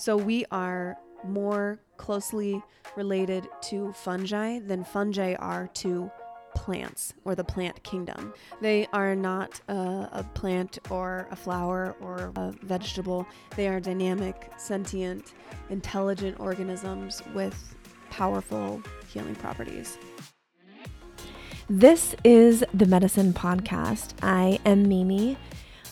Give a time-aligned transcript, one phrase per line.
[0.00, 2.62] So we are more closely
[2.96, 6.10] related to fungi than fungi are to
[6.54, 8.32] plants or the plant kingdom.
[8.62, 13.26] They are not a, plant or a flower or a vegetable.
[13.56, 15.34] They are dynamic, sentient,
[15.68, 17.76] intelligent organisms with
[18.08, 19.98] powerful healing properties.
[21.68, 24.14] This is the Medicine Podcast.
[24.22, 25.36] I am Mimi,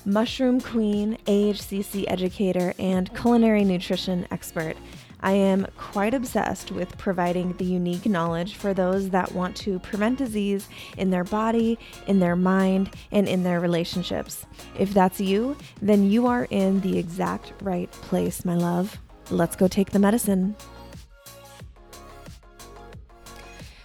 [0.08, 4.76] mushroom queen, AHCC educator, and culinary nutrition expert.
[5.20, 10.18] I am quite obsessed with providing the unique knowledge for those that want to prevent
[10.18, 14.46] disease in their body, in their mind, and in their relationships.
[14.78, 18.98] If that's you, then you are in the exact right place, my love.
[19.30, 20.56] Let's go take the medicine.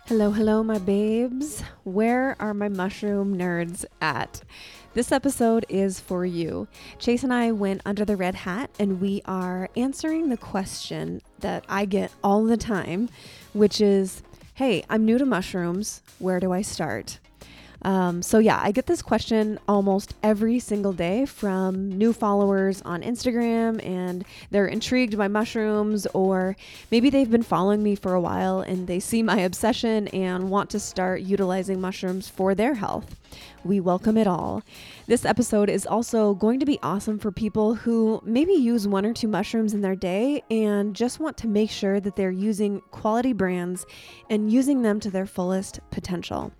[0.05, 1.63] Hello, hello, my babes.
[1.84, 4.44] Where are my mushroom nerds at?
[4.94, 6.68] This episode is for you.
[7.00, 11.66] Chase and I went under the red hat and we are answering the question that
[11.68, 13.10] I get all the time,
[13.54, 14.22] which is
[14.54, 16.04] Hey, I'm new to mushrooms.
[16.20, 17.18] Where do I start?
[17.84, 23.01] Um, so, yeah, I get this question almost every single day from new followers on
[23.01, 26.55] Instagram, and they're intrigued by mushrooms, or
[26.91, 30.70] maybe they've been following me for a while and they see my obsession and want
[30.70, 33.15] to start utilizing mushrooms for their health.
[33.63, 34.61] We welcome it all.
[35.07, 39.13] This episode is also going to be awesome for people who maybe use one or
[39.13, 43.34] two mushrooms in their day and just want to make sure that they're using quality
[43.34, 43.85] brands
[44.29, 46.51] and using them to their fullest potential.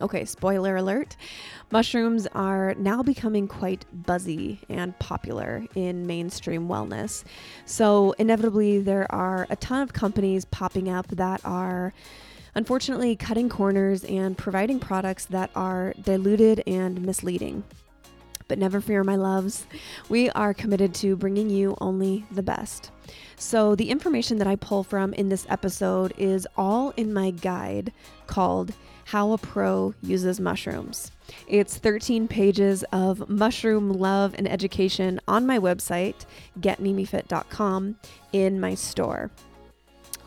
[0.00, 1.16] Okay, spoiler alert.
[1.70, 7.24] Mushrooms are now becoming quite buzzy and popular in mainstream wellness.
[7.64, 11.94] So, inevitably, there are a ton of companies popping up that are
[12.54, 17.64] unfortunately cutting corners and providing products that are diluted and misleading.
[18.48, 19.66] But never fear, my loves.
[20.08, 22.90] We are committed to bringing you only the best.
[23.36, 27.92] So, the information that I pull from in this episode is all in my guide
[28.26, 28.72] called
[29.06, 31.12] how a Pro Uses Mushrooms.
[31.46, 36.26] It's 13 pages of mushroom love and education on my website,
[36.60, 37.96] getmimifit.com,
[38.32, 39.30] in my store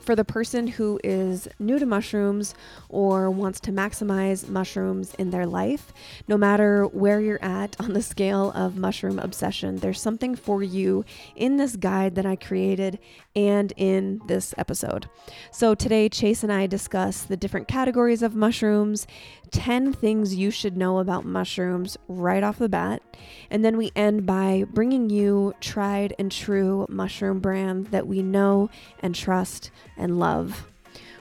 [0.09, 2.55] for the person who is new to mushrooms
[2.89, 5.93] or wants to maximize mushrooms in their life,
[6.27, 11.05] no matter where you're at on the scale of mushroom obsession, there's something for you
[11.35, 12.97] in this guide that I created
[13.35, 15.07] and in this episode.
[15.51, 19.05] So today, Chase and I discuss the different categories of mushrooms,
[19.51, 23.01] 10 things you should know about mushrooms right off the bat.
[23.49, 28.69] And then we end by bringing you tried and true mushroom brands that we know
[29.01, 30.67] and trust and love.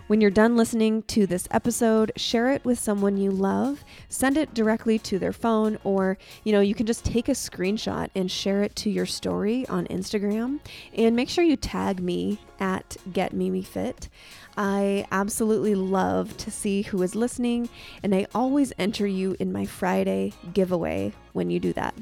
[0.09, 3.85] When you're done listening to this episode, share it with someone you love.
[4.09, 8.09] Send it directly to their phone, or you know, you can just take a screenshot
[8.15, 10.61] and share it to your story on Instagram.
[10.95, 14.09] And make sure you tag me at GetMimiFit.
[14.57, 17.69] I absolutely love to see who is listening,
[18.03, 21.95] and I always enter you in my Friday giveaway when you do that.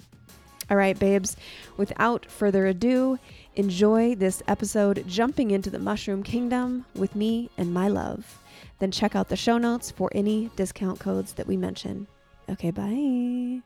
[0.69, 1.37] All right, babes,
[1.77, 3.19] without further ado,
[3.57, 8.39] enjoy this episode jumping into the mushroom kingdom with me and my love.
[8.79, 12.07] Then check out the show notes for any discount codes that we mention.
[12.51, 13.63] Okay, bye.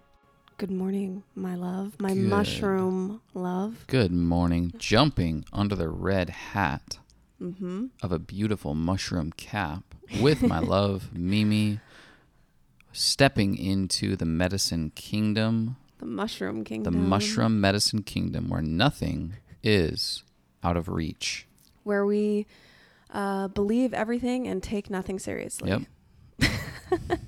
[0.58, 2.28] Good morning, my love, my Good.
[2.28, 3.84] mushroom love.
[3.88, 4.72] Good morning.
[4.78, 6.98] Jumping under the red hat
[7.42, 7.86] mm-hmm.
[8.02, 9.82] of a beautiful mushroom cap
[10.20, 11.80] with my love, Mimi,
[12.92, 15.76] stepping into the medicine kingdom.
[15.98, 16.92] The mushroom kingdom.
[16.92, 20.22] The mushroom medicine kingdom where nothing is
[20.62, 21.46] out of reach.
[21.82, 22.46] Where we
[23.10, 25.70] uh, believe everything and take nothing seriously.
[26.40, 26.50] Yep.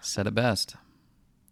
[0.00, 0.76] Said it best.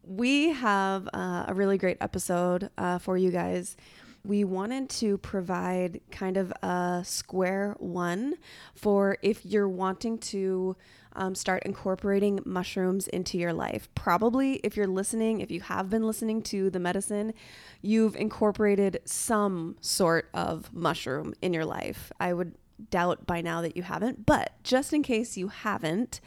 [0.02, 3.76] We have uh, a really great episode uh, for you guys
[4.24, 8.34] we wanted to provide kind of a square one
[8.74, 10.76] for if you're wanting to
[11.14, 13.88] um, start incorporating mushrooms into your life.
[13.94, 17.34] Probably, if you're listening, if you have been listening to the medicine,
[17.82, 22.12] you've incorporated some sort of mushroom in your life.
[22.20, 22.54] I would
[22.90, 26.20] doubt by now that you haven't, but just in case you haven't,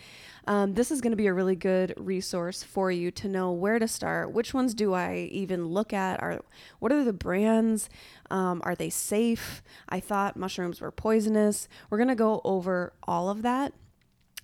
[0.48, 3.80] um, this is going to be a really good resource for you to know where
[3.80, 4.32] to start.
[4.32, 6.22] Which ones do I even look at?
[6.22, 6.42] Are
[6.80, 7.90] what are the brands?
[8.30, 9.62] Um, are they safe?
[9.88, 11.68] I thought mushrooms were poisonous.
[11.90, 13.74] We're going to go over all of that.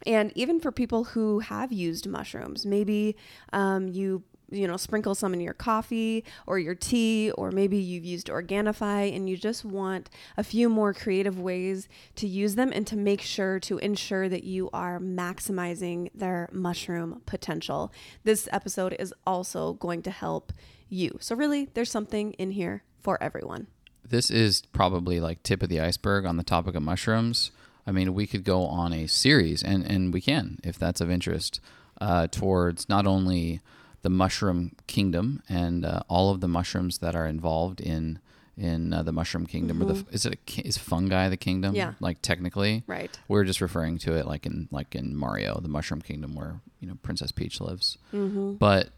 [0.06, 3.16] And even for people who have used mushrooms, maybe
[3.52, 8.06] um, you you know, sprinkle some in your coffee or your tea, or maybe you've
[8.06, 12.88] used Organifi and you just want a few more creative ways to use them and
[12.88, 17.92] to make sure to ensure that you are maximizing their mushroom potential.
[18.24, 20.54] This episode is also going to help
[20.88, 21.18] you.
[21.20, 23.68] So, really, there's something in here for everyone.
[24.10, 27.52] this is probably like tip of the iceberg on the topic of mushrooms.
[27.88, 31.10] I mean, we could go on a series, and and we can if that's of
[31.10, 31.62] interest
[32.02, 33.62] uh, towards not only
[34.02, 38.20] the mushroom kingdom and uh, all of the mushrooms that are involved in
[38.58, 41.76] in uh, the mushroom kingdom, or the is it a, is fungi the kingdom?
[41.76, 41.94] Yeah.
[42.00, 43.18] like technically, Right.
[43.28, 46.88] We're just referring to it like in like in Mario, the Mushroom Kingdom, where you
[46.88, 47.98] know Princess Peach lives.
[48.14, 48.54] Mm-hmm.
[48.54, 48.90] But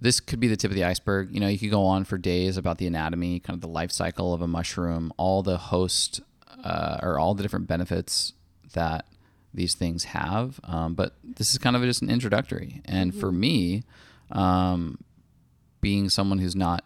[0.00, 1.34] this could be the tip of the iceberg.
[1.34, 3.90] You know, you could go on for days about the anatomy, kind of the life
[3.90, 6.20] cycle of a mushroom, all the host
[6.62, 8.32] uh, or all the different benefits
[8.74, 9.06] that
[9.54, 10.60] these things have.
[10.64, 12.82] Um, but this is kind of just an introductory.
[12.84, 13.82] And for me,
[14.30, 14.98] um,
[15.80, 16.84] being someone who's not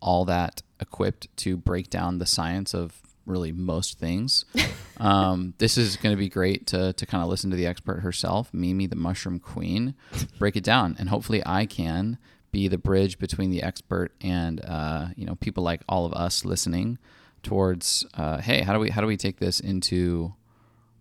[0.00, 4.44] all that equipped to break down the science of really most things.
[4.98, 8.00] um, this is going to be great to, to kind of listen to the expert
[8.00, 9.94] herself, Mimi, the mushroom queen,
[10.38, 10.96] break it down.
[10.98, 12.18] And hopefully I can
[12.50, 16.44] be the bridge between the expert and, uh, you know, people like all of us
[16.44, 16.98] listening
[17.42, 20.34] towards, uh, hey, how do we, how do we take this into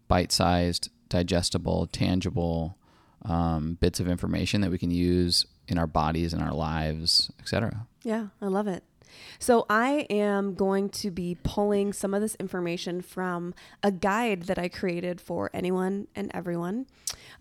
[0.08, 2.78] bite-sized, digestible, tangible
[3.24, 7.88] um, bits of information that we can use in our bodies and our lives, etc.
[8.04, 8.84] Yeah, I love it.
[9.40, 13.54] So, I am going to be pulling some of this information from
[13.84, 16.88] a guide that I created for anyone and everyone.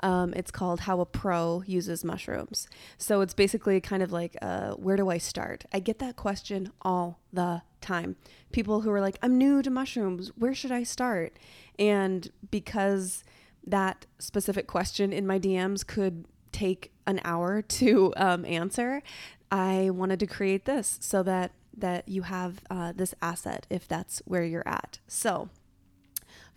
[0.00, 2.68] Um, it's called How a Pro Uses Mushrooms.
[2.98, 5.64] So, it's basically kind of like, uh, where do I start?
[5.72, 8.16] I get that question all the time.
[8.52, 11.38] People who are like, I'm new to mushrooms, where should I start?
[11.78, 13.24] And because
[13.66, 19.02] that specific question in my DMs could take an hour to um, answer,
[19.50, 24.22] I wanted to create this so that that you have uh, this asset if that's
[24.24, 24.98] where you're at.
[25.06, 25.48] So,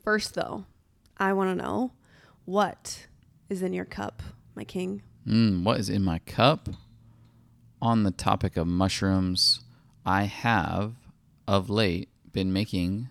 [0.03, 0.65] first though,
[1.17, 1.91] I want to know
[2.45, 3.07] what
[3.49, 4.21] is in your cup,
[4.55, 5.01] my king.
[5.27, 6.69] Mm, what is in my cup?
[7.81, 9.61] On the topic of mushrooms,
[10.05, 10.93] I have
[11.47, 13.09] of late been making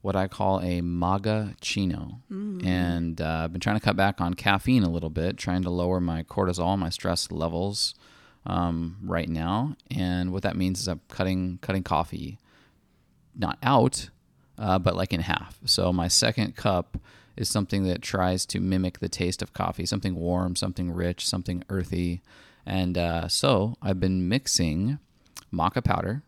[0.00, 2.20] what I call a maga chino.
[2.64, 5.70] And uh, I've been trying to cut back on caffeine a little bit, trying to
[5.70, 7.94] lower my cortisol, my stress levels
[8.46, 9.76] um, right now.
[9.90, 12.38] And what that means is I'm cutting cutting coffee
[13.34, 14.08] not out,
[14.58, 15.58] uh, but like in half.
[15.66, 16.98] So my second cup
[17.36, 21.62] is something that tries to mimic the taste of coffee, something warm, something rich, something
[21.68, 22.22] earthy.
[22.64, 24.98] And uh, so I've been mixing
[25.52, 26.22] maca powder,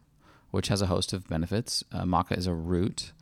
[0.51, 1.83] which has a host of benefits.
[1.91, 3.13] Uh, maca is a root,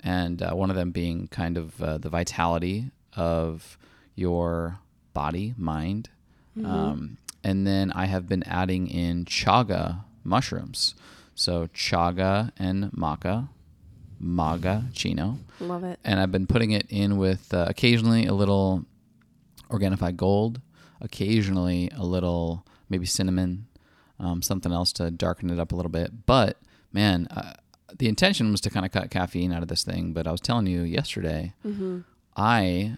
[0.00, 3.78] and uh, one of them being kind of uh, the vitality of
[4.14, 4.78] your
[5.14, 6.10] body, mind.
[6.66, 10.94] Um, and then I have been adding in chaga mushrooms.
[11.34, 13.48] So chaga and maca,
[14.18, 15.38] maga chino.
[15.60, 15.98] Love it.
[16.04, 18.84] And I've been putting it in with uh, occasionally a little
[19.70, 20.60] Organifi Gold,
[21.00, 23.66] occasionally a little maybe cinnamon,
[24.18, 26.26] um, something else to darken it up a little bit.
[26.26, 26.58] But
[26.92, 27.54] man, uh,
[27.98, 30.12] the intention was to kind of cut caffeine out of this thing.
[30.12, 31.54] But I was telling you yesterday,
[32.36, 32.96] I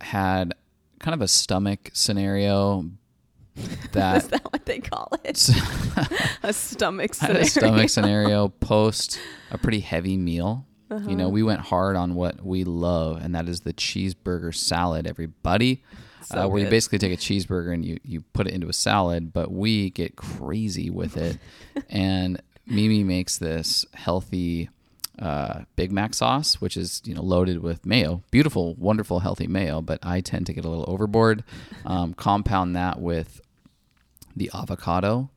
[0.00, 0.54] had
[0.98, 2.90] kind of a stomach scenario
[3.92, 5.48] that Is that what they call it?
[6.42, 7.42] a stomach scenario.
[7.42, 9.20] a stomach scenario post
[9.50, 10.66] a pretty heavy meal.
[11.08, 15.08] You know, we went hard on what we love, and that is the cheeseburger salad,
[15.08, 15.82] everybody.
[16.22, 18.72] So uh, where you basically take a cheeseburger and you, you put it into a
[18.72, 21.38] salad, but we get crazy with it.
[21.90, 24.70] and Mimi makes this healthy
[25.18, 29.80] uh, Big Mac sauce, which is you know loaded with mayo, beautiful, wonderful, healthy mayo.
[29.80, 31.44] But I tend to get a little overboard.
[31.84, 33.40] Um, compound that with
[34.36, 35.30] the avocado,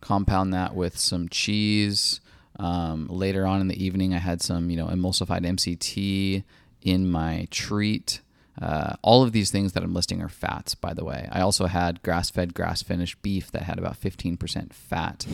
[0.00, 2.20] compound that with some cheese.
[2.58, 6.44] Um, later on in the evening, I had some, you know, emulsified MCT
[6.82, 8.20] in my treat.
[8.60, 11.26] Uh, all of these things that I'm listing are fats, by the way.
[11.32, 15.26] I also had grass-fed, grass-finished beef that had about 15% fat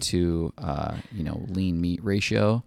[0.00, 2.62] to, uh, you know, lean meat ratio.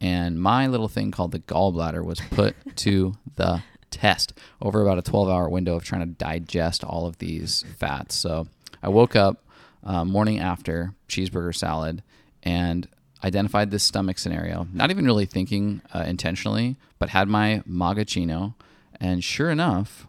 [0.00, 5.10] And my little thing called the gallbladder was put to the test over about a
[5.10, 8.16] 12-hour window of trying to digest all of these fats.
[8.16, 8.48] So
[8.82, 9.44] I woke up
[9.84, 12.02] uh, morning after cheeseburger salad
[12.42, 12.88] and
[13.24, 18.54] identified this stomach scenario, not even really thinking uh, intentionally, but had my magachino.
[19.00, 20.06] And sure enough,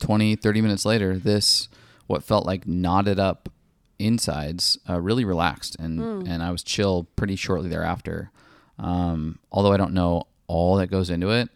[0.00, 1.68] 20, 30 minutes later, this,
[2.06, 3.48] what felt like knotted up
[3.98, 5.76] insides, uh, really relaxed.
[5.78, 8.30] And, and I was chill pretty shortly thereafter.
[8.78, 11.48] Um, although I don't know all that goes into it,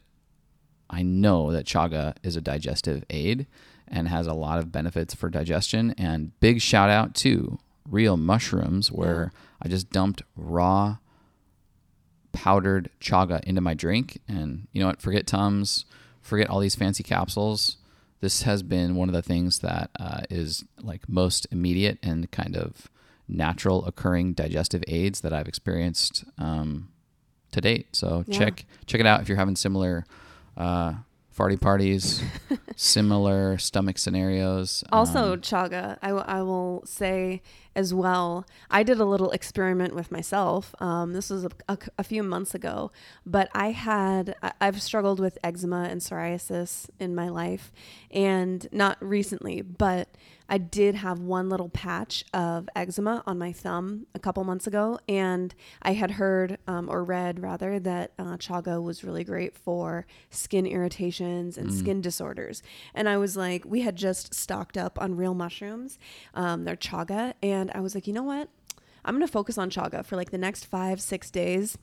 [0.90, 3.46] I know that chaga is a digestive aid
[3.90, 5.94] and has a lot of benefits for digestion.
[5.98, 10.98] And big shout out to Real Mushrooms, where I just dumped raw
[12.32, 14.20] powdered chaga into my drink.
[14.28, 15.00] And you know what?
[15.02, 15.84] Forget Tums,
[16.20, 17.76] forget all these fancy capsules.
[18.20, 22.56] This has been one of the things that uh, is like most immediate and kind
[22.56, 22.88] of
[23.28, 26.88] natural occurring digestive aids that I've experienced um,
[27.52, 27.94] to date.
[27.94, 28.38] So Yeah.
[28.38, 30.04] check check it out if you're having similar
[30.56, 30.94] uh,
[31.38, 32.20] farty parties,
[32.76, 34.82] similar stomach scenarios.
[34.90, 37.42] Also, Um, chaga, I, w- I will say
[37.78, 40.74] as well, I did a little experiment with myself.
[40.80, 42.90] Um, this was a, a, a few months ago,
[43.24, 47.70] but I had, I've struggled with eczema and psoriasis in my life,
[48.10, 50.08] and not recently, but
[50.50, 54.98] I did have one little patch of eczema on my thumb a couple months ago,
[55.06, 60.06] and I had heard um, or read rather that uh, chaga was really great for
[60.30, 62.62] skin irritations and skin disorders.
[62.94, 65.98] And I was like, we had just stocked up on real mushrooms,
[66.32, 68.48] um, they're chaga, and I was like, you know what?
[69.04, 71.78] I'm gonna focus on chaga for like the next five, six days.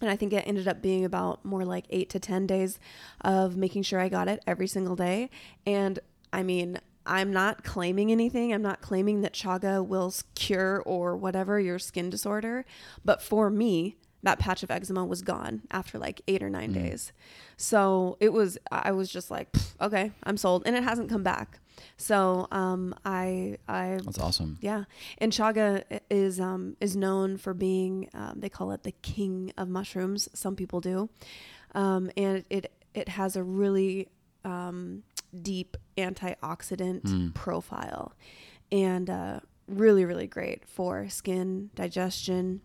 [0.00, 2.80] And I think it ended up being about more like eight to 10 days
[3.20, 5.30] of making sure I got it every single day.
[5.64, 6.00] And
[6.32, 8.52] I mean, I'm not claiming anything.
[8.52, 12.64] I'm not claiming that chaga will cure or whatever your skin disorder.
[13.04, 16.74] But for me, that patch of eczema was gone after like eight or nine mm.
[16.74, 17.12] days.
[17.56, 19.48] So it was, I was just like,
[19.80, 20.62] okay, I'm sold.
[20.64, 21.58] And it hasn't come back.
[21.96, 24.58] So um, I, I that's awesome.
[24.60, 24.84] yeah,
[25.18, 29.68] and chaga is um, is known for being um, they call it the king of
[29.68, 30.28] mushrooms.
[30.34, 31.10] Some people do,
[31.74, 34.08] um, and it it has a really
[34.44, 35.02] um,
[35.40, 38.14] deep antioxidant profile,
[38.70, 42.60] and uh, really really great for skin digestion,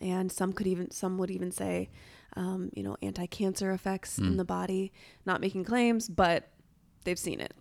[0.00, 1.90] and some could even some would even say,
[2.36, 4.92] um, you know, anti-cancer effects in the body.
[5.26, 6.48] Not making claims, but
[7.04, 7.54] they've seen it.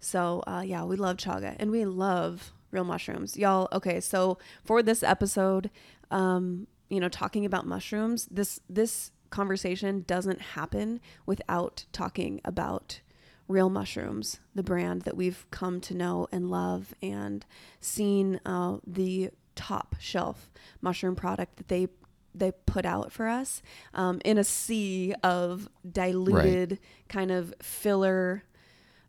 [0.00, 3.68] So uh, yeah, we love chaga and we love real mushrooms, y'all.
[3.72, 5.70] Okay, so for this episode,
[6.10, 13.00] um, you know, talking about mushrooms, this this conversation doesn't happen without talking about
[13.48, 17.44] real mushrooms, the brand that we've come to know and love, and
[17.80, 20.50] seen uh, the top shelf
[20.80, 21.88] mushroom product that they
[22.34, 23.62] they put out for us
[23.94, 28.44] um, in a sea of diluted kind of filler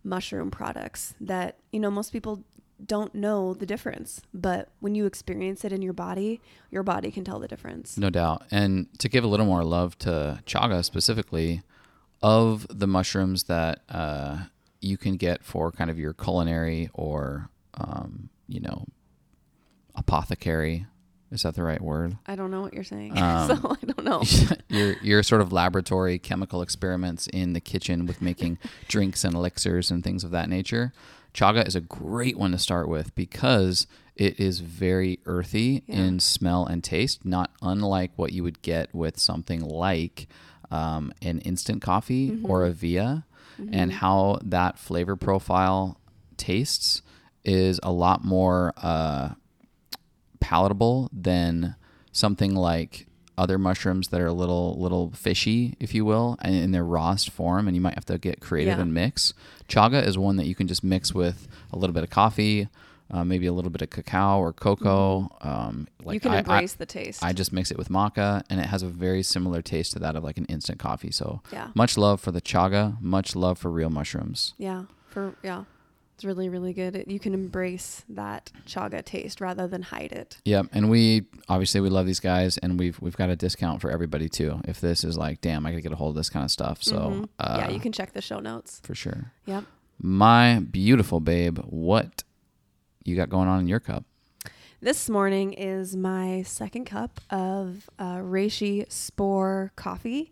[0.07, 2.43] mushroom products that you know most people
[2.85, 7.23] don't know the difference but when you experience it in your body your body can
[7.23, 8.43] tell the difference No doubt.
[8.51, 11.63] And to give a little more love to chaga specifically,
[12.21, 14.37] of the mushrooms that uh,
[14.81, 18.85] you can get for kind of your culinary or, um, you know,
[19.95, 20.85] apothecary.
[21.31, 22.17] Is that the right word?
[22.25, 24.21] i don't know what you're saying Um, so i don't know
[24.69, 28.57] your your sort of laboratory chemical experiments in the kitchen with making
[28.87, 30.93] drinks and elixirs and things of that nature.
[31.33, 35.97] Chaga is a great one to start with because it is very earthy Yeah.
[35.97, 40.27] in smell and taste, not unlike what you would get with something like
[40.71, 43.25] um, an instant coffee or a Via,
[43.71, 45.99] and how that flavor profile
[46.37, 47.03] tastes
[47.45, 48.73] is a lot more.
[48.77, 49.33] Uh,
[50.47, 51.75] palatable than
[52.11, 53.05] something like
[53.37, 57.29] other mushrooms that are a little little fishy, if you will, and in their rawest
[57.29, 58.83] form, and you might have to get creative Yeah.
[58.83, 59.33] and mix.
[59.69, 62.67] Chaga is one that you can just mix with a little bit of coffee,
[63.11, 65.29] uh, maybe a little bit of cacao or cocoa.
[65.41, 66.13] Um, like Mm-hmm.
[66.13, 68.67] you can I- I- embrace the taste I just mix it with maca, and it
[68.67, 71.11] has a very similar taste to that of like an instant coffee.
[71.11, 74.53] So yeah much love for the chaga, much love for real mushrooms.
[74.57, 75.65] yeah for yeah
[76.17, 80.37] it's really really good It- you can embrace that chaga taste rather than hide it
[80.45, 83.91] Yep, and we obviously we love these guys, and we've we've got a discount for
[83.91, 84.59] everybody too.
[84.65, 86.81] If this is like, damn, I gotta get a hold of this kind of stuff.
[86.81, 87.29] So Mhm.
[87.39, 89.31] uh, yeah you can check the show notes for sure.
[89.45, 89.63] yep
[89.99, 92.23] My beautiful babe, what
[93.03, 94.03] you got going on in your cup?
[94.81, 100.31] This morning is my second cup of uh, Reishi Spore coffee,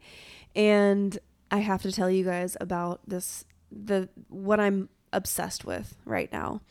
[0.56, 1.18] and
[1.52, 3.46] I have to tell you guys about this.
[3.72, 6.62] The what I'm obsessed with right now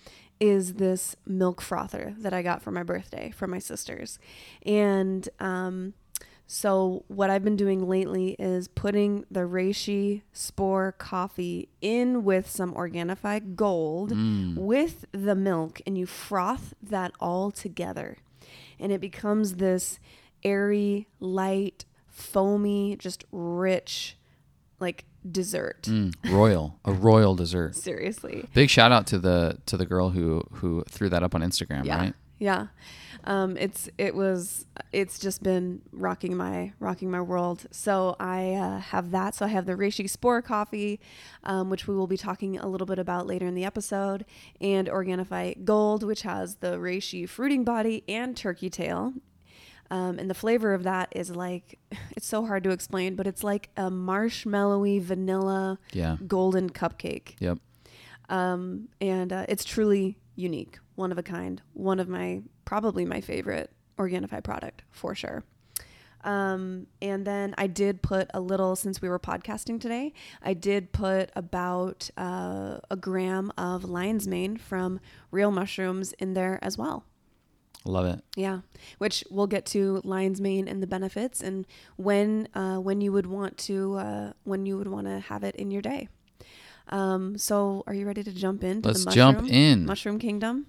[0.40, 4.18] is this milk frother that I got for my birthday from my sisters,
[4.66, 5.94] and um,
[6.46, 12.74] so what I've been doing lately is putting the Reishi Spore coffee in with some
[12.74, 14.56] Organifi Gold Mm.
[14.56, 18.18] with the milk and you froth that all together.
[18.78, 19.98] And it becomes this
[20.44, 24.18] airy, light, foamy, just rich
[24.80, 25.82] like dessert.
[25.82, 27.74] Mm, royal, a royal dessert.
[27.76, 28.48] Seriously.
[28.54, 31.84] Big shout out to the to the girl who who threw that up on Instagram,
[31.84, 31.96] Yeah.
[31.98, 32.14] right?
[32.38, 32.66] Yeah.
[33.26, 37.64] Um, it's it was it's just been rocking my rocking my world.
[37.70, 39.34] So I uh, have that.
[39.34, 41.00] So I have the Reishi Spore coffee,
[41.44, 44.26] um, which we will be talking a little bit about later in the episode,
[44.60, 49.14] and Organifi Gold, which has the Reishi fruiting body and turkey tail.
[49.90, 51.78] Um, and the flavor of that is like
[52.16, 56.16] it's so hard to explain, but it's like a marshmallowy vanilla Yeah.
[56.26, 57.58] golden cupcake Yep.
[58.28, 63.20] um, and uh, it's truly unique, one of a kind, one of my probably my
[63.20, 65.44] favorite Organifi product for sure.
[66.24, 70.90] Um, and then I did put a little, since we were podcasting today, I did
[70.90, 75.00] put about uh, a gram of lion's mane from
[75.30, 77.04] real mushrooms in there as well.
[77.86, 78.24] Love it.
[78.34, 78.60] Yeah,
[78.98, 83.26] which we'll get to lion's mane and the benefits and when uh, when you would
[83.26, 86.08] want to uh, when you would want to have it in your day.
[86.88, 88.80] Um, so, are you ready to jump in?
[88.82, 89.86] Let's the mushroom, jump in.
[89.86, 90.66] mushroom kingdom?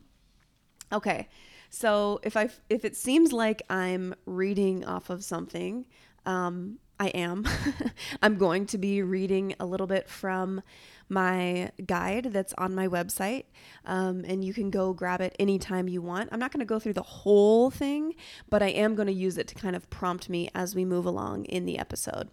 [0.91, 1.27] Okay,
[1.69, 5.85] so if I if it seems like I'm reading off of something,
[6.25, 7.45] um, I am.
[8.21, 10.61] I'm going to be reading a little bit from
[11.09, 13.45] my guide that's on my website,
[13.85, 16.29] um, and you can go grab it anytime you want.
[16.31, 18.15] I'm not going to go through the whole thing,
[18.49, 21.05] but I am going to use it to kind of prompt me as we move
[21.05, 22.29] along in the episode.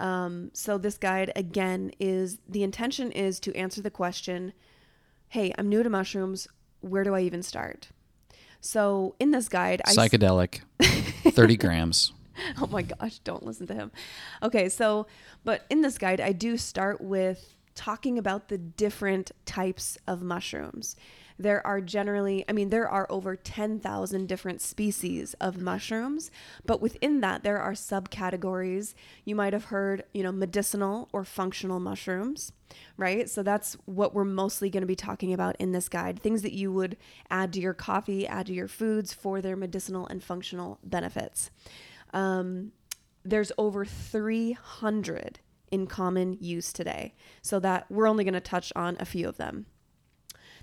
[0.00, 4.52] Um, so this guide again is the intention is to answer the question,
[5.28, 6.48] "Hey, I'm new to mushrooms.
[6.80, 7.88] Where do I even start?"
[8.60, 12.12] So in this guide, I Psychedelic, 30 grams.
[12.60, 13.92] oh my gosh, don't listen to him.
[14.42, 15.06] Okay, so,
[15.44, 20.96] but in this guide, I do start with talking about the different types of mushrooms.
[21.38, 26.30] There are generally, I mean, there are over 10,000 different species of mushrooms,
[26.64, 28.94] but within that, there are subcategories.
[29.24, 32.52] You might have heard, you know, medicinal or functional mushrooms,
[32.96, 33.28] right?
[33.28, 36.52] So that's what we're mostly going to be talking about in this guide things that
[36.52, 36.96] you would
[37.30, 41.50] add to your coffee, add to your foods for their medicinal and functional benefits.
[42.12, 42.70] Um,
[43.24, 45.40] there's over 300
[45.74, 47.14] in common use today.
[47.42, 49.66] So that we're only going to touch on a few of them.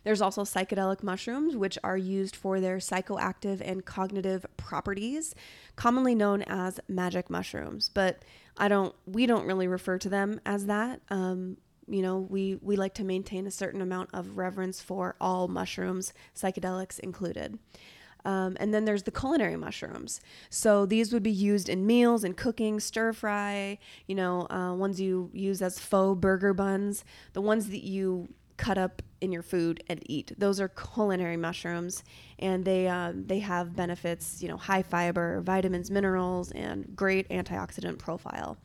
[0.03, 5.35] There's also psychedelic mushrooms, which are used for their psychoactive and cognitive properties,
[5.75, 7.89] commonly known as magic mushrooms.
[7.93, 8.23] But
[8.57, 11.01] I don't, we don't really refer to them as that.
[11.09, 15.47] Um, you know, we we like to maintain a certain amount of reverence for all
[15.47, 17.59] mushrooms, psychedelics included.
[18.25, 20.21] Um, and then there's the culinary mushrooms.
[20.49, 24.99] So these would be used in meals and cooking, stir fry, you know, uh, ones
[25.01, 29.83] you use as faux burger buns, the ones that you cut up in your food
[29.87, 30.33] and eat.
[30.37, 32.03] Those are culinary mushrooms,
[32.39, 37.97] and they um, they have benefits, you know, high fiber, vitamins, minerals, and great antioxidant
[37.97, 38.57] profile.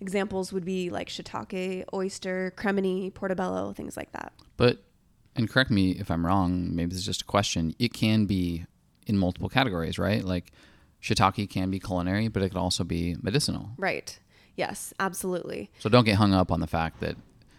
[0.00, 4.32] Examples would be like shiitake, oyster, cremini, portobello, things like that.
[4.56, 4.82] But,
[5.36, 7.74] and correct me if I'm wrong, maybe this is just a question.
[7.78, 8.64] It can be
[9.06, 10.24] in multiple categories, right?
[10.24, 10.52] Like
[11.02, 13.70] shiitake can be culinary, but it can also be medicinal.
[13.76, 14.18] Right.
[14.56, 15.70] Yes, absolutely.
[15.78, 17.16] So don't get hung up on the fact that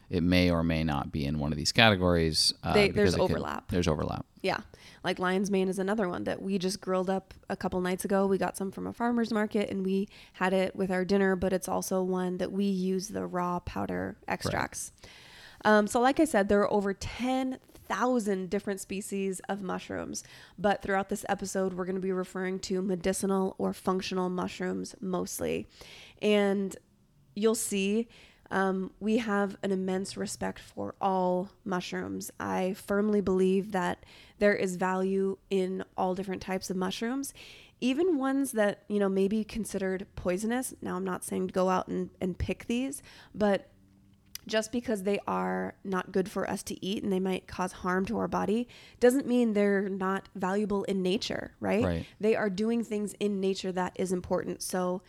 [0.10, 2.53] it may or may not be in one of these categories.
[2.63, 3.69] Uh, They- there's it could- overlap.
[3.71, 4.25] there's overlap.
[4.41, 4.60] Yeah.
[5.03, 8.27] Like lion's mane is another one that we just grilled up a couple nights ago.
[8.27, 11.51] We got some from a farmer's market and we had it with our dinner, but
[11.51, 14.91] it's also one that we use the raw powder extracts.
[15.65, 17.60] Um, so, like I said, there are over 10,000
[18.50, 20.24] different species of mushrooms,
[20.58, 25.67] but throughout this episode, we're going to be referring to medicinal or functional mushrooms mostly.
[26.22, 26.76] And
[27.36, 28.08] you'll see
[28.52, 32.30] um, we have an immense respect for all mushrooms.
[32.39, 34.06] I firmly believe that
[34.38, 37.34] there is value in all different types of mushrooms,
[37.82, 40.74] even ones that, you know, may be considered poisonous.
[40.82, 43.02] Now, I'm not saying go out and, and pick these,
[43.34, 43.69] but
[44.47, 48.06] just because they are not good for us to eat and they might cause harm
[48.06, 48.67] to our body
[48.99, 51.84] doesn't mean they're not valuable in nature, right?
[51.84, 52.06] Right.
[52.19, 54.62] They are doing things in nature that is important.
[54.62, 55.01] So,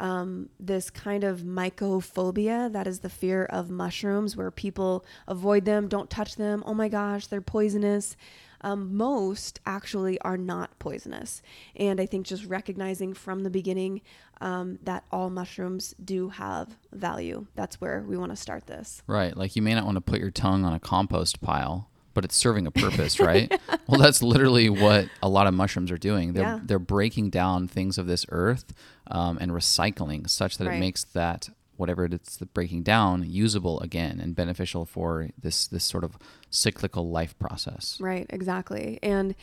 [0.00, 5.88] um, this kind of mycophobia, that is the fear of mushrooms, where people avoid them,
[5.88, 6.62] don't touch them.
[6.66, 8.16] Oh my gosh, they're poisonous.
[8.62, 11.42] Um, most actually are not poisonous.
[11.76, 14.02] And I think just recognizing from the beginning
[14.40, 17.46] um, that all mushrooms do have value.
[17.54, 19.02] That's where we want to start this.
[19.06, 19.36] Right.
[19.36, 22.34] Like you may not want to put your tongue on a compost pile, but it's
[22.36, 23.50] serving a purpose, right?
[23.86, 26.32] Well, that's literally what a lot of mushrooms are doing.
[26.32, 26.60] They're Yeah.
[26.62, 28.72] they're breaking down things of this earth
[29.06, 30.76] um, and recycling such that Right.
[30.76, 31.48] it makes that
[31.80, 36.16] whatever it's breaking down usable again and beneficial for this this sort of
[36.50, 37.98] cyclical life process.
[38.00, 38.98] Right, exactly.
[39.02, 39.34] And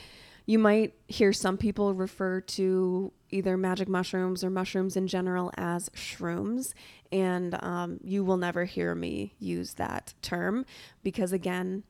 [0.45, 5.89] you might hear some people refer to either magic mushrooms or mushrooms in general as
[5.89, 6.73] shrooms.
[7.12, 10.65] And um, you will never hear me use that term
[11.04, 11.84] because, again,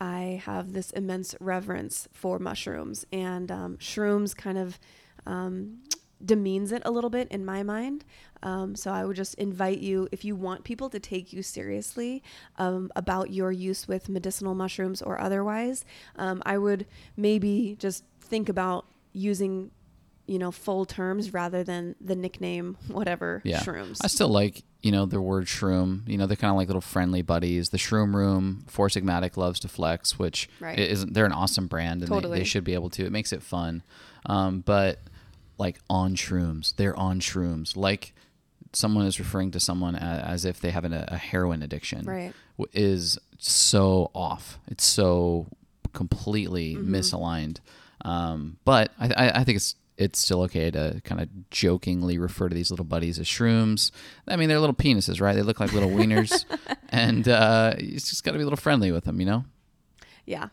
[0.00, 3.06] I have this immense reverence for mushrooms.
[3.12, 4.80] And um, shrooms kind of
[5.24, 5.78] um,
[6.24, 8.04] demeans it a little bit in my mind.
[8.42, 12.22] Um, so I would just invite you, if you want people to take you seriously
[12.58, 15.84] um, about your use with medicinal mushrooms or otherwise,
[16.16, 19.70] um, I would maybe just think about using
[20.26, 23.58] you know, full terms rather than the nickname whatever Yeah.
[23.60, 23.98] shrooms.
[24.02, 26.08] I still like, you know, the word shroom.
[26.08, 27.70] You know, they're kind of like little friendly buddies.
[27.70, 30.78] The Shroom Room, Four Sigmatic loves to flex, which Right.
[30.78, 31.12] isn't.
[31.12, 33.04] They're an awesome brand, and they, they should be able to.
[33.04, 33.82] It makes it fun.
[34.24, 35.00] Um, but
[35.64, 37.76] like on shrooms, they're on shrooms.
[37.76, 38.12] Like
[38.72, 42.04] someone is referring to someone as, as if they have an, a heroin addiction.
[42.04, 42.32] Right.
[42.72, 44.58] Is so off.
[44.72, 45.46] It's so
[45.92, 46.94] completely Mm-hmm.
[46.94, 47.58] misaligned.
[48.04, 52.48] Um, but I, I, I think it's it's still okay to kind of jokingly refer
[52.48, 53.90] to these little buddies as shrooms.
[54.26, 55.36] I mean, they're little penises, right?
[55.36, 56.44] They look like little wieners,
[56.88, 59.44] and uh, you just got to be a little friendly with them, you know.
[60.26, 60.48] Yeah.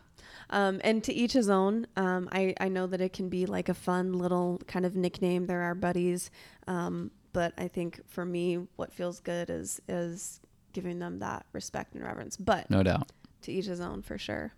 [0.50, 1.86] Um, and to each his own.
[1.96, 5.46] Um, I, I know that it can be like a fun little kind of nickname.
[5.46, 6.30] There are buddies.
[6.66, 10.40] Um, but I think for me, what feels good is, is
[10.72, 12.36] giving them that respect and reverence.
[12.36, 13.10] But No doubt.
[13.42, 14.52] to each his own for sure.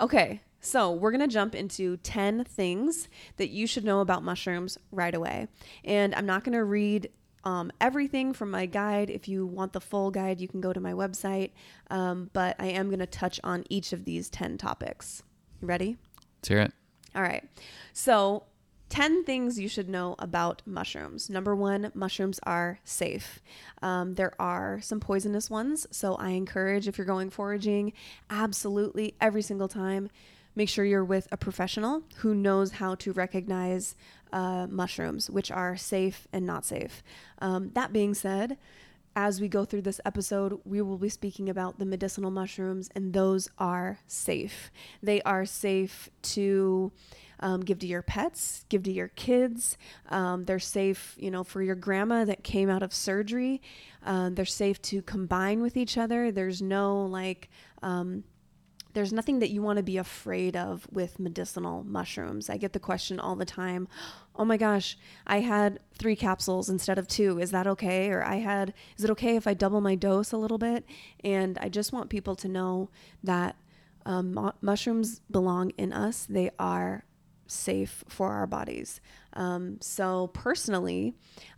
[0.00, 4.78] Okay, so we're going to jump into 10 things that you should know about mushrooms
[4.92, 5.48] right away.
[5.84, 7.10] And I'm not going to read
[7.44, 9.10] um, everything from my guide.
[9.10, 11.52] If you want the full guide, you can go to my website.
[11.90, 15.22] Um, but I am going to touch on each of these 10 topics.
[15.60, 15.96] You ready?
[16.38, 16.72] Let's hear it.
[17.14, 17.44] All right.
[17.92, 18.44] So,
[18.90, 21.28] 10 things you should know about mushrooms.
[21.28, 23.42] Number one, mushrooms are safe.
[23.82, 25.86] Um, there are some poisonous ones.
[25.90, 27.92] So, I encourage if you're going foraging,
[28.30, 30.10] absolutely every single time,
[30.54, 33.94] make sure you're with a professional who knows how to recognize
[34.32, 37.02] uh, mushrooms, which are safe and not safe.
[37.40, 38.58] Um, that being said,
[39.16, 43.12] as we go through this episode, we will be speaking about the medicinal mushrooms, and
[43.12, 44.70] those are safe.
[45.02, 46.92] They are safe to
[47.40, 49.76] um, give to your pets, give to your kids.
[50.08, 53.60] Um, they're safe, you know, for your grandma that came out of surgery.
[54.04, 56.30] Um, they're safe to combine with each other.
[56.30, 57.48] There's no like,
[57.82, 58.24] um,
[58.98, 62.50] there's nothing that you want to be afraid of with medicinal mushrooms.
[62.50, 63.86] I get the question all the time
[64.34, 67.38] Oh my gosh, I had three capsules instead of two.
[67.38, 68.10] Is that okay?
[68.10, 70.84] Or I had, is it okay if I double my dose a little bit?
[71.22, 72.88] And I just want people to know
[73.22, 73.54] that
[74.04, 77.04] um, mushrooms belong in us, they are
[77.48, 79.00] safe for our bodies.
[79.32, 81.14] Um, so, personally,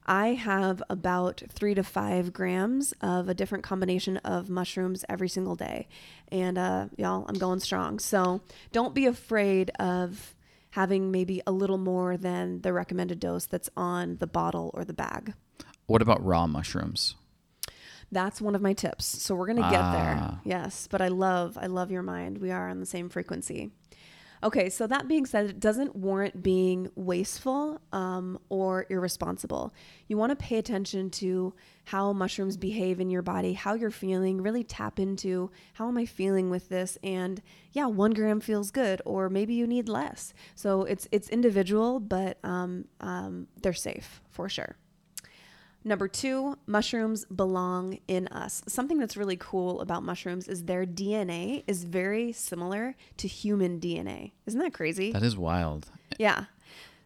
[0.06, 5.56] I have about three to five grams of a different combination of mushrooms every single
[5.56, 5.88] day.
[6.28, 7.98] And, uh, y'all, I'm going strong.
[7.98, 8.40] So,
[8.72, 10.34] don't be afraid of
[10.70, 14.92] having maybe a little more than the recommended dose that's on the bottle or the
[14.92, 15.34] bag.
[15.86, 17.16] What about raw mushrooms?
[18.12, 19.06] That's one of my tips.
[19.06, 20.18] So we're gonna get there.
[20.20, 20.40] Ah.
[20.44, 22.38] Yes, but I love, I love your mind.
[22.38, 23.70] We are on the same frequency.
[24.42, 29.74] Okay, so that being said, it doesn't warrant being wasteful um, or irresponsible.
[30.08, 31.52] You want to pay attention to
[31.84, 34.40] how mushrooms behave in your body, how you're feeling.
[34.40, 39.02] Really tap into how am I feeling with this, and yeah, one gram feels good,
[39.04, 40.32] or maybe you need less.
[40.54, 44.76] So it's it's individual, but um, um, they're safe for sure.
[45.82, 48.62] Number two, mushrooms belong in us.
[48.68, 54.32] Something that's really cool about mushrooms is their DNA is very similar to human DNA.
[54.44, 55.12] Isn't that crazy?
[55.12, 55.90] That is wild.
[56.18, 56.46] yeah.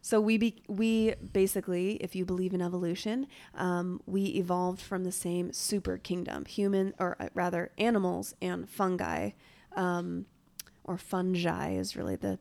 [0.02, 5.12] So we be, we basically, if you believe in evolution, um, we evolved from the
[5.12, 9.30] same super kingdom, human or uh, rather animals and fungi,
[9.76, 10.26] um,
[10.82, 12.38] or fungi is really the,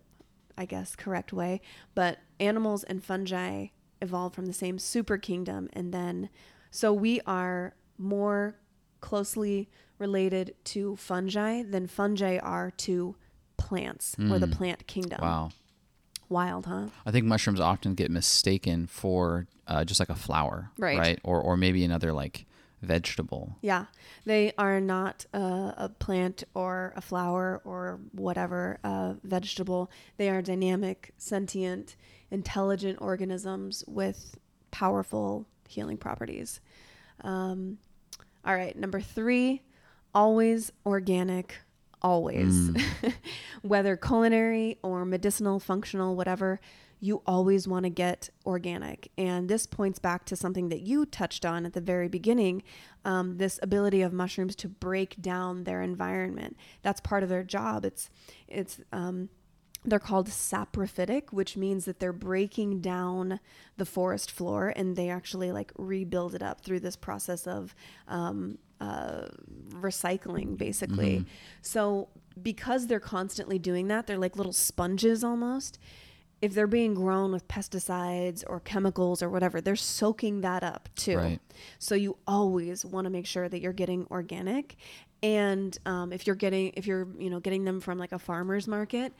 [0.57, 1.61] I guess, correct way.
[1.95, 3.67] But animals and fungi
[4.03, 6.29] evolved from the same super kingdom, and then
[6.69, 8.55] so we are more
[8.99, 13.15] closely related to fungi than fungi are to
[13.57, 15.19] plants or the plant kingdom.
[15.21, 15.51] Wow.
[16.29, 16.87] Wild, huh?
[17.05, 20.97] I think mushrooms often get mistaken for uh, just like a flower, Right.
[20.97, 22.45] Right, or or maybe another like
[22.81, 23.55] vegetable.
[23.61, 23.85] Yeah,
[24.25, 29.89] they are not uh, a plant or a flower or whatever uh, vegetable.
[30.17, 31.95] They are dynamic, sentient,
[32.33, 34.37] intelligent organisms with
[34.71, 36.59] powerful healing properties.
[37.21, 37.77] Um,
[38.43, 39.61] all right, number three,
[40.13, 41.59] always organic,
[42.01, 42.71] always.
[43.61, 46.59] Whether culinary or medicinal, functional, whatever,
[46.99, 49.11] you always want to get organic.
[49.17, 52.63] And this points back to something that you touched on at the very beginning
[53.05, 56.57] um, this ability of mushrooms to break down their environment.
[56.81, 57.85] That's part of their job.
[57.85, 58.09] It's,
[58.47, 59.29] it's, um,
[59.85, 63.39] they're called saprophytic, which means that they're breaking down
[63.77, 67.75] the forest floor and they actually like rebuild it up through this process of
[68.07, 69.27] um, uh,
[69.71, 71.25] recycling, basically.
[71.61, 72.09] So,
[72.41, 75.79] because they're constantly doing that, they're like little sponges almost.
[76.41, 81.17] If they're being grown with pesticides or chemicals or whatever, they're soaking that up too.
[81.17, 81.39] Right.
[81.79, 84.75] So you always want to make sure that you're getting organic,
[85.21, 88.67] and um, if you're getting if you're you know getting them from like a farmer's
[88.67, 89.13] market,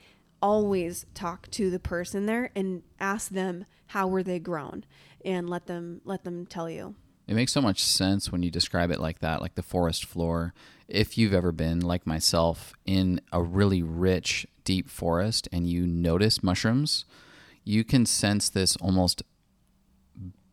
[0.44, 4.84] always talk to the person there and ask them how were they grown
[5.24, 6.94] and let them let them tell you.
[7.26, 10.52] It makes so much sense when you describe it like that, like the forest floor.
[10.86, 16.42] If you've ever been, like myself, in a really rich, deep forest and you notice
[16.42, 17.06] mushrooms,
[17.64, 19.22] you can sense this almost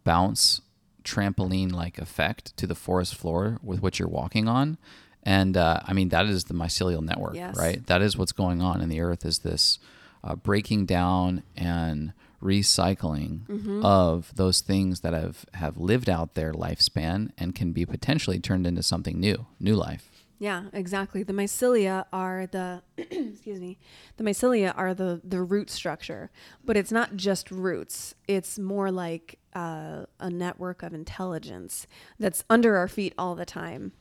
[0.06, 0.62] bounce
[1.04, 4.78] trampoline like effect to the forest floor with what you're walking on.
[5.24, 7.56] And uh, I mean, that is the mycelial network, Yes.
[7.58, 7.86] right?
[7.88, 9.78] That is what's going on in the earth is this
[10.24, 13.84] uh, breaking down and recycling Mm-hmm.
[13.86, 18.66] of those things that have, have lived out their lifespan and can be potentially turned
[18.66, 20.10] into something new, new life.
[20.40, 21.22] Yeah, exactly.
[21.22, 23.78] The mycelia are the excuse me.
[24.18, 26.32] The mycelia are the the root structure,
[26.66, 28.16] but it's not just roots.
[28.28, 31.86] It's more like uh, a network of intelligence
[32.18, 33.92] that's under our feet all the time,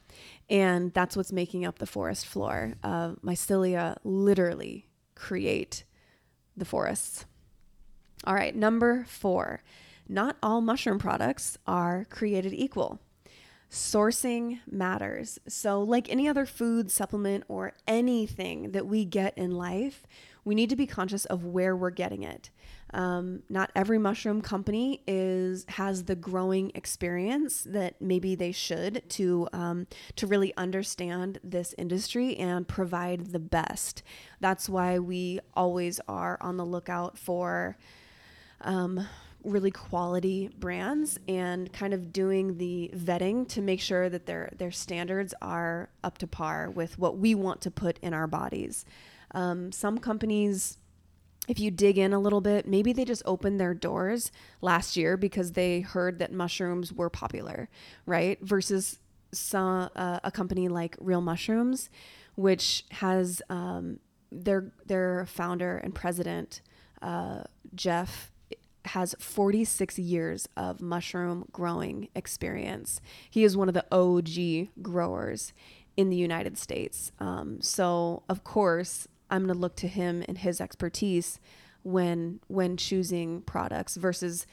[0.51, 2.75] and that's what's making up the forest floor.
[2.83, 5.85] Uh, mycelia literally create
[6.57, 7.25] the forests.
[8.25, 9.63] All right, number four.
[10.09, 12.99] Not all mushroom products are created equal.
[13.71, 15.39] Sourcing matters.
[15.47, 20.03] So, like any other food, supplement, or anything that we get in life,
[20.45, 22.51] we need to be conscious of where we're getting it.
[22.93, 29.49] Um, not every mushroom company is has the growing experience that maybe they should to
[29.53, 34.03] um, to really understand this industry and provide the best.
[34.41, 37.77] That's why we always are on the lookout for
[38.63, 39.07] um,
[39.45, 44.71] really quality brands and kind of doing the vetting to make sure that their their
[44.71, 48.85] standards are up to par with what we want to put in our bodies.
[49.33, 50.79] Um, some companies,
[51.51, 55.17] if you dig in a little bit, maybe they just opened their doors last year
[55.17, 57.69] because they heard that mushrooms were popular,
[58.07, 58.39] right?
[58.41, 59.01] Versus
[59.33, 61.91] some uh, a company like Real Mushrooms,
[62.37, 63.99] which has um,
[64.31, 66.61] their their founder and president
[67.03, 67.43] uh,
[67.75, 68.31] Jeff
[68.85, 73.01] has 46 years of mushroom growing experience.
[73.29, 75.53] He is one of the OG growers
[75.97, 77.11] in the United States.
[77.19, 81.39] Um, so, of course, I'm going to look to him and his expertise
[81.83, 84.47] when when choosing products versus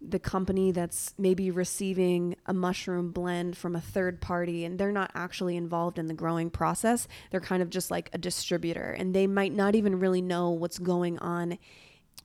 [0.00, 5.10] the company that's maybe receiving a mushroom blend from a third party and they're not
[5.14, 7.06] actually involved in the growing process.
[7.30, 10.78] They're kind of just like a distributor and they might not even really know what's
[10.78, 11.58] going on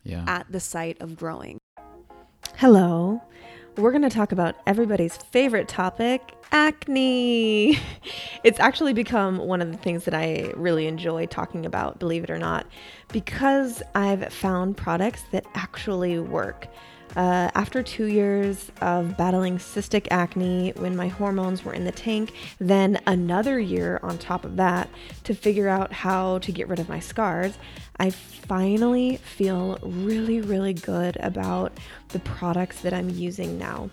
[0.04, 0.24] Yeah.
[0.26, 1.58] at the site of growing.
[2.56, 3.22] Hello.
[3.78, 7.78] We're going to talk about everybody's favorite topic acne.
[8.44, 12.30] It's actually become one of the things that I really enjoy talking about, believe it
[12.30, 12.68] or not,
[13.12, 16.68] because I've found products that actually work.
[17.16, 22.34] Uh, after two years of battling cystic acne when my hormones were in the tank,
[22.60, 24.90] then another year on top of that
[25.24, 27.58] to figure out how to get rid of my scars,
[28.00, 31.72] I finally feel really, really good about
[32.10, 33.90] the products that I'm using now.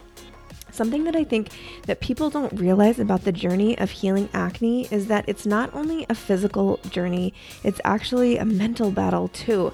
[0.72, 1.50] Something that I think
[1.82, 6.06] that people don't realize about the journey of healing acne is that it's not only
[6.08, 9.72] a physical journey, it's actually a mental battle too.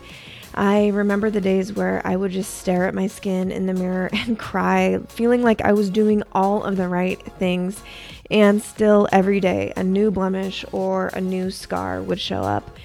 [0.58, 4.10] I remember the days where I would just stare at my skin in the mirror
[4.12, 7.80] and cry, feeling like I was doing all of the right things,
[8.28, 12.76] and still every day a new blemish or a new scar would show up.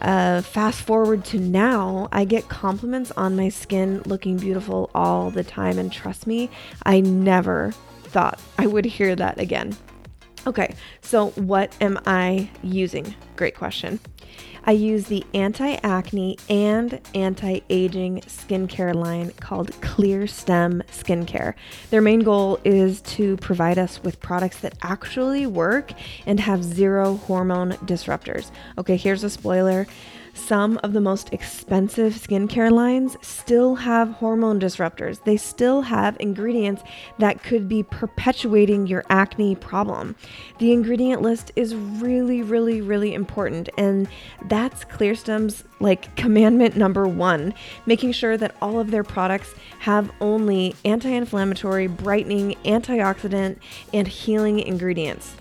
[0.00, 5.44] Uh, fast forward to now, I get compliments on my skin looking beautiful all the
[5.44, 6.48] time, and trust me,
[6.86, 9.76] I never thought I would hear that again.
[10.46, 13.14] Okay, so what am I using?
[13.36, 14.00] Great question.
[14.70, 21.54] I use the anti acne and anti aging skincare line called ClearStem Skincare.
[21.90, 25.90] Their main goal is to provide us with products that actually work
[26.24, 28.52] and have zero hormone disruptors.
[28.78, 29.88] Okay, here's a spoiler.
[30.46, 35.22] Some of the most expensive skincare lines still have hormone disruptors.
[35.22, 36.82] They still have ingredients
[37.18, 40.16] that could be perpetuating your acne problem.
[40.58, 44.08] The ingredient list is really, really, really important, and
[44.48, 47.54] that's ClearStem's like commandment number one,
[47.86, 53.58] making sure that all of their products have only anti inflammatory, brightening, antioxidant,
[53.92, 55.36] and healing ingredients.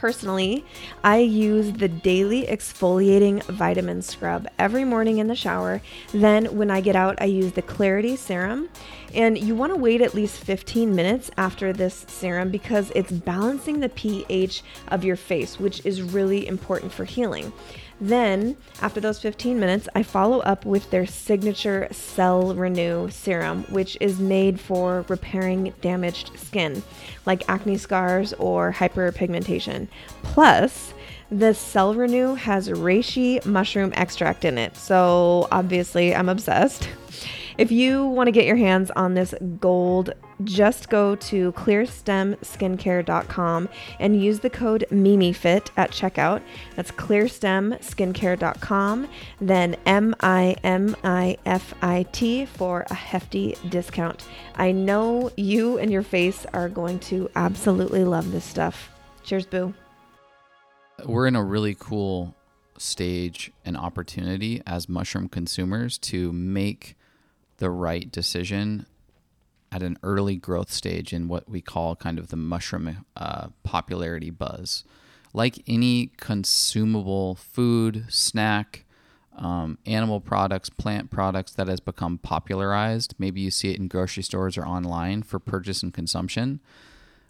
[0.00, 0.64] Personally,
[1.04, 5.82] I use the daily exfoliating vitamin scrub every morning in the shower.
[6.12, 8.70] Then, when I get out, I use the Clarity Serum.
[9.12, 13.80] And you want to wait at least 15 minutes after this serum because it's balancing
[13.80, 17.52] the pH of your face, which is really important for healing.
[18.00, 23.98] Then, after those 15 minutes, I follow up with their signature Cell Renew serum, which
[24.00, 26.82] is made for repairing damaged skin,
[27.26, 29.88] like acne scars or hyperpigmentation.
[30.22, 30.94] Plus,
[31.30, 34.76] The Cell Renew has reishi mushroom extract in it.
[34.76, 36.88] So obviously, I'm obsessed.
[37.58, 44.22] If you want to get your hands on this gold, just go to clearstemskincare.com and
[44.22, 46.40] use the code MIMIFIT at checkout.
[46.76, 49.08] That's clearstemskincare.com,
[49.40, 54.24] then M I M I F I T for a hefty discount.
[54.56, 58.90] I know you and your face are going to absolutely love this stuff.
[59.22, 59.72] Cheers, Boo.
[61.04, 62.34] We're in a really cool
[62.76, 66.96] stage and opportunity as mushroom consumers to make
[67.58, 68.86] the right decision
[69.72, 74.30] at an early growth stage in what we call kind of the mushroom uh, popularity
[74.30, 74.84] buzz.
[75.32, 78.84] Like any consumable food, snack,
[79.36, 84.22] um, animal products, plant products that has become popularized, maybe you see it in grocery
[84.22, 86.60] stores or online for purchase and consumption.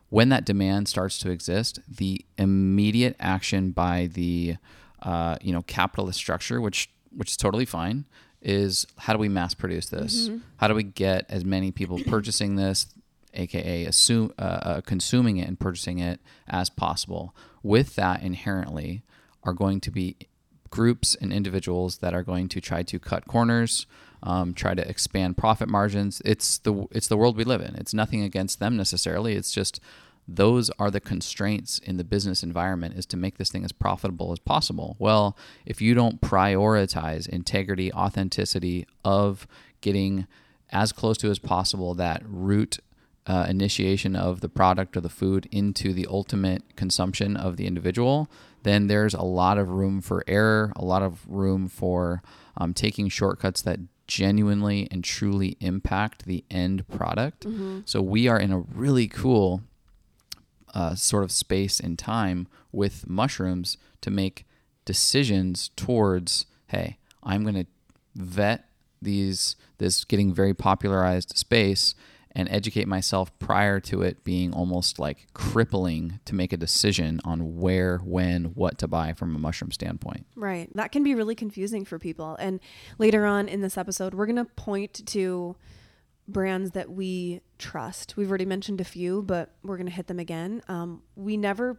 [0.09, 4.57] When that demand starts to exist, the immediate action by the
[5.03, 8.07] uh, you know capitalist structure, which which is totally fine,
[8.43, 10.29] is how do we mass produce this?
[10.29, 10.39] Mm-hmm.
[10.57, 12.87] How do we get as many people purchasing this,
[13.35, 17.35] aka assume, uh, uh, consuming it and purchasing it as possible?
[17.63, 19.03] With that, inherently,
[19.43, 20.17] are going to be
[20.71, 23.87] groups and individuals that are going to try to cut corners,
[24.23, 26.23] um, try to expand profit margins.
[26.25, 27.75] It's the it's the world we live in.
[27.77, 29.35] It's nothing against them necessarily.
[29.35, 29.81] It's just
[30.37, 34.33] those are the constraints in the business environment is to make this thing as profitable
[34.33, 34.97] as possible.
[34.99, 39.47] Well, if you don't prioritize integrity, authenticity of
[39.81, 40.27] getting
[40.71, 42.79] as close to as possible that root
[43.27, 48.31] uh, initiation of the product or the food into the ultimate consumption of the individual,
[48.63, 52.23] then there's a lot of room for error, a lot of room for
[52.57, 57.47] um, taking shortcuts that genuinely and truly impact the end product.
[57.47, 57.81] Mm-hmm.
[57.85, 59.63] So we are in a really cool
[60.75, 64.47] uh, sort of space and time with mushrooms to make
[64.85, 67.67] decisions towards hey i'm going to
[68.15, 68.67] vet
[69.03, 71.95] these this getting very popularized space
[72.33, 77.57] and educate myself prior to it being almost like crippling to make a decision on
[77.57, 80.27] where when what to buy from a mushroom standpoint.
[80.37, 80.71] Right.
[80.75, 82.37] That can be really confusing for people.
[82.39, 82.61] And
[82.99, 85.57] later on in this episode we're going to point to
[86.33, 88.17] brands that we trust.
[88.17, 90.63] We've already mentioned a few, but we're going to hit them again.
[90.69, 91.79] Um, we never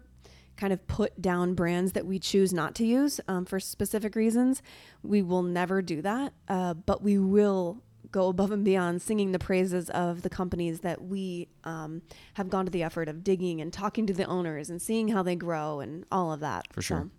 [0.58, 4.62] kind of put down brands that we choose not to use um, for specific reasons.
[5.02, 9.40] We will never do that, uh, but we will go above and beyond singing the
[9.40, 12.02] praises of the companies that we um,
[12.34, 15.24] have gone to the effort of digging and talking to the owners and seeing how
[15.24, 16.72] they grow and all of that.
[16.74, 17.10] For sure.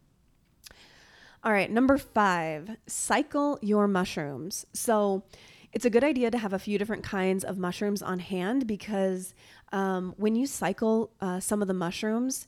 [0.69, 0.75] So.
[1.45, 4.65] All right, number five, cycle your mushrooms.
[4.75, 5.25] So,
[5.73, 9.35] it's a good idea to have a few different kinds of mushrooms on hand because
[9.73, 12.47] um, when you cycle uh, some of the mushrooms,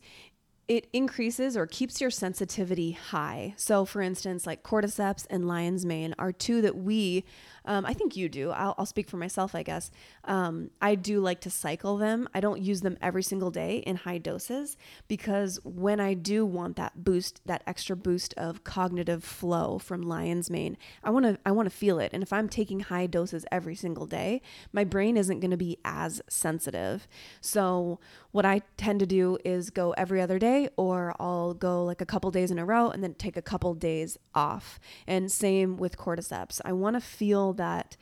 [0.69, 3.55] it increases or keeps your sensitivity high.
[3.57, 7.25] So, for instance, like cordyceps and lion's mane are two that we
[7.65, 8.51] um, I think you do.
[8.51, 9.91] I'll, I'll, speak for myself, I guess.
[10.25, 12.29] Um, I do like to cycle them.
[12.35, 14.77] I don't use them every single day in high doses
[15.09, 20.51] because when I do want that boost, that extra boost of cognitive flow from lion's
[20.51, 22.13] mane, I want to I want to feel it.
[22.13, 25.79] And if I'm taking high doses every single day, my brain isn't going to be
[25.85, 27.09] as sensitive.
[27.41, 27.99] So
[28.31, 32.07] what I tend to do is go every other day, or I'll go like a
[32.07, 34.79] couple days in a row and then take a couple days off.
[35.07, 36.61] And same with cordyceps.
[36.65, 37.97] I want to feel that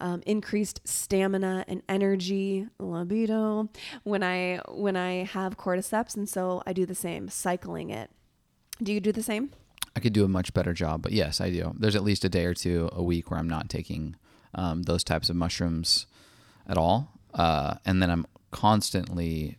[0.00, 3.68] um, increased stamina and energy, libido
[4.02, 8.10] when I when I have cordyceps, and so I do the same, cycling it.
[8.82, 9.50] Do you do the same?
[9.94, 11.74] I could do a much better job, but yes, I do.
[11.78, 14.16] There's at least a day or two a week where I'm not taking
[14.54, 16.06] um, those types of mushrooms
[16.66, 19.58] at all, uh, and then I'm constantly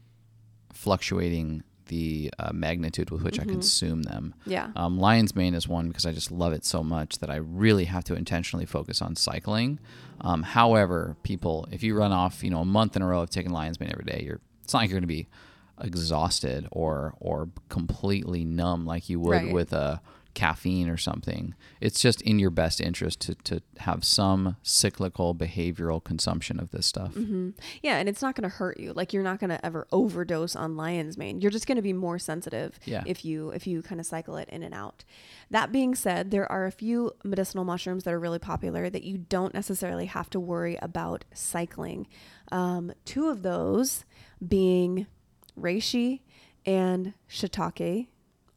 [0.74, 3.50] fluctuating the uh, magnitude with which mm-hmm.
[3.50, 4.34] I consume them.
[4.46, 4.70] Yeah.
[4.78, 7.84] Um, lion's mane is one because I just love it so much that I really
[7.86, 9.78] have to intentionally focus on cycling.
[10.22, 13.30] Um, however, people, if you run off, you know, a month in a row of
[13.30, 15.28] taking lion's mane every day, you're it's not like you're going to be
[15.82, 19.54] exhausted or or completely numb like you would right.
[19.54, 20.02] with a
[20.34, 21.56] caffeine or something.
[21.80, 26.86] It's just in your best interest to, to have some cyclical behavioral consumption of this
[26.86, 27.14] stuff.
[27.14, 27.52] Mm-hmm.
[27.82, 28.94] Yeah, and it's not going to hurt you.
[28.94, 31.42] Like you're not going to ever overdose on lion's mane.
[31.42, 33.04] You're just going to be more sensitive yeah.
[33.06, 35.04] if you if you kind of cycle it in and out.
[35.50, 39.18] That being said, there are a few medicinal mushrooms that are really popular that you
[39.18, 42.08] don't necessarily have to worry about cycling.
[42.52, 44.06] Um, two of those
[44.46, 45.08] being
[45.60, 46.22] reishi
[46.66, 48.08] and shiitake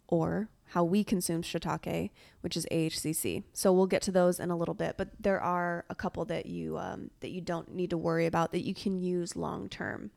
[0.08, 2.10] or how we consume shiitake,
[2.40, 3.44] which is AHCC.
[3.52, 6.46] So we'll get to those in a little bit, but there are a couple that
[6.46, 10.10] you um, that you don't need to worry about that you can use long term.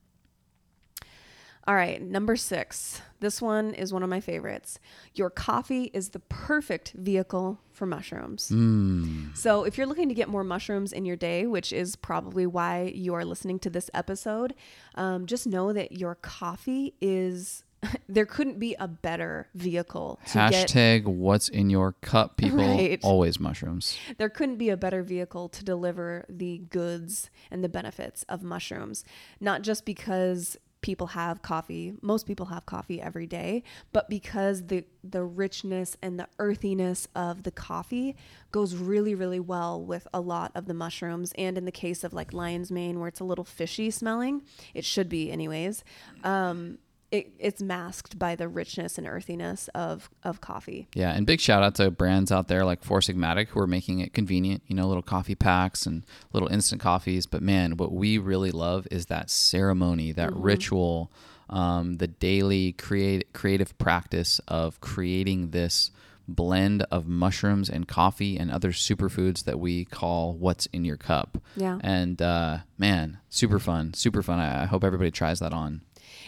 [1.68, 3.02] All right, number six.
[3.20, 4.80] This one is one of my favorites.
[5.14, 8.50] Your coffee is the perfect vehicle for mushrooms.
[8.52, 9.38] Mm.
[9.38, 12.92] So, if you're looking to get more mushrooms in your day, which is probably why
[12.96, 14.56] you are listening to this episode,
[14.96, 17.64] um, just know that your coffee is.
[18.10, 22.58] there couldn't be a better vehicle to get Hashtag what's in your cup, people.
[22.58, 23.00] Right.
[23.04, 23.98] Always mushrooms.
[24.18, 29.04] there couldn't be a better vehicle to deliver the goods and the benefits of mushrooms
[29.40, 33.64] not just because people have coffee most people have coffee every day
[33.94, 38.16] but because the the richness and the earthiness of the coffee
[38.52, 42.14] goes really really well with a lot of the mushrooms and in the case of
[42.14, 44.42] like lion's mane where it's a little fishy smelling
[44.74, 45.84] it should be anyways
[46.24, 46.78] um
[47.12, 51.64] it, it's masked by the richness and earthiness of of coffee Yeah, and big shout
[51.64, 54.88] out to brands out there like Four Sigmatic who are making it convenient, you know,
[54.88, 57.26] little coffee packs and little instant coffees.
[57.26, 61.12] But man, what we really love is that ceremony, that ritual,
[61.50, 65.92] um, the daily create, creative practice of creating this
[66.28, 71.38] blend of mushrooms and coffee and other superfoods that we call what's in your cup.
[71.56, 71.80] Yeah.
[71.82, 74.40] And uh, man, super fun, super fun.
[74.40, 75.82] I, I hope everybody tries that on.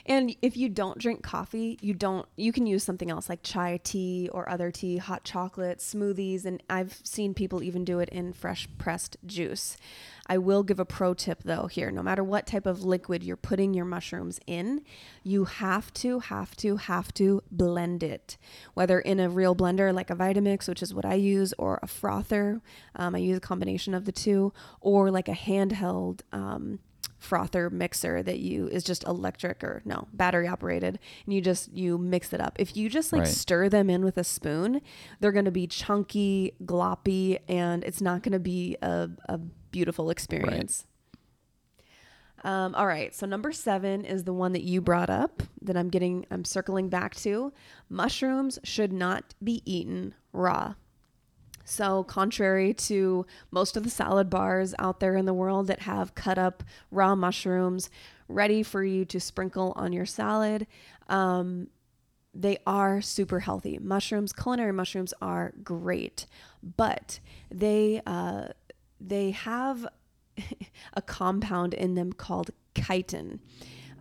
[0.09, 3.79] And if you don't drink coffee, you don't you can use something else like chai
[3.83, 8.33] tea or other tea, hot chocolate, smoothies, and I've seen people even do it in
[8.33, 9.77] fresh pressed juice.
[10.25, 11.91] I will give a pro tip though here.
[11.91, 14.81] No matter what type of liquid you're putting your mushrooms in,
[15.23, 18.37] you have to have to have to blend it.
[18.73, 21.87] Whether in a real blender like a Vitamix, which is what I use, or a
[21.87, 22.61] frother,
[22.95, 26.79] um, I use a combination of the two, or like a handheld um,
[27.19, 31.97] frother mixer that you is just electric or no battery operated and you just you
[31.97, 32.55] mix it up.
[32.57, 33.27] If you just like Right.
[33.27, 34.81] stir them in with a spoon
[35.19, 40.09] they're going to be chunky gloppy and it's not going to be a, a beautiful
[40.09, 40.85] experience.
[42.41, 45.89] Um, all right so number seven is the one that you brought up that i'm
[45.89, 47.51] getting i'm circling back to.
[47.89, 50.75] Mushrooms should not be eaten raw
[51.69, 56.15] so, contrary to most of the salad bars out there in the world that have
[56.15, 57.91] cut up raw mushrooms
[58.27, 60.65] ready for you to sprinkle on your salad,
[61.09, 61.67] um,
[62.33, 63.77] they are super healthy.
[63.79, 66.25] Mushrooms, culinary mushrooms, are great,
[66.63, 67.19] but
[67.51, 68.47] they uh,
[68.99, 69.87] they have
[70.93, 73.41] a compound in them called chitin,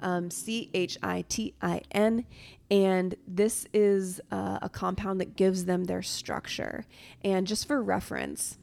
[0.01, 2.25] um, C H I T I N,
[2.71, 6.85] and this is uh, a compound that gives them their structure.
[7.25, 8.59] And just for reference,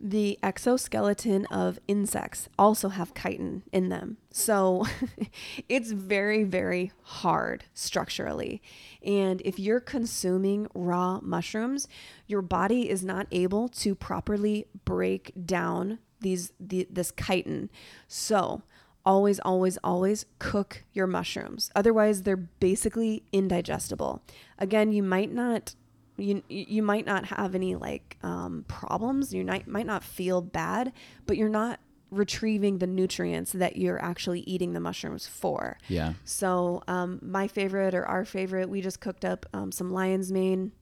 [0.00, 4.16] the exoskeleton of insects also have chitin in them.
[4.30, 4.86] So
[5.68, 8.62] it's very, very hard structurally.
[9.04, 11.86] And if you're consuming raw mushrooms,
[12.26, 17.70] your body is not able to properly break down these the, this chitin.
[18.08, 18.62] So
[19.04, 21.70] always, always, always cook your mushrooms.
[21.74, 24.22] Otherwise, they're basically indigestible.
[24.58, 25.74] Again, you might not
[26.16, 29.32] you you might not have any like um, problems.
[29.32, 30.92] You might might not feel bad,
[31.26, 31.80] but you're not
[32.10, 35.78] retrieving the nutrients that you're actually eating the mushrooms for.
[35.88, 36.14] Yeah.
[36.24, 40.72] So um, my favorite or our favorite, we just cooked up um, some lion's mane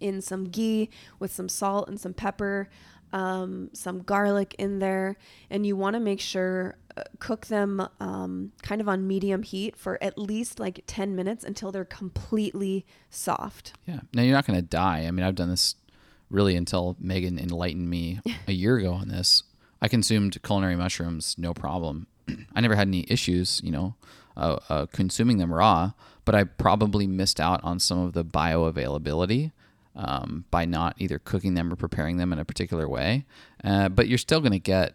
[0.00, 2.68] in some ghee with some salt and some pepper,
[3.12, 5.16] um, some garlic in there,
[5.50, 9.76] and you want to make sure uh, cook them um, kind of on medium heat
[9.76, 13.74] for at least like 10 minutes until they're completely soft.
[13.86, 14.00] Yeah.
[14.14, 15.04] Now you're not going to die.
[15.06, 15.74] I mean, I've done this
[16.30, 19.42] really until Megan enlightened me a year ago on this.
[19.80, 22.06] I consumed culinary mushrooms no problem.
[22.54, 23.94] I never had any issues, you know,
[24.36, 25.92] uh, uh, consuming them raw,
[26.24, 29.52] but I probably missed out on some of the bioavailability
[29.96, 33.24] um, by not either cooking them or preparing them in a particular way.
[33.64, 34.94] Uh, but you're still going to get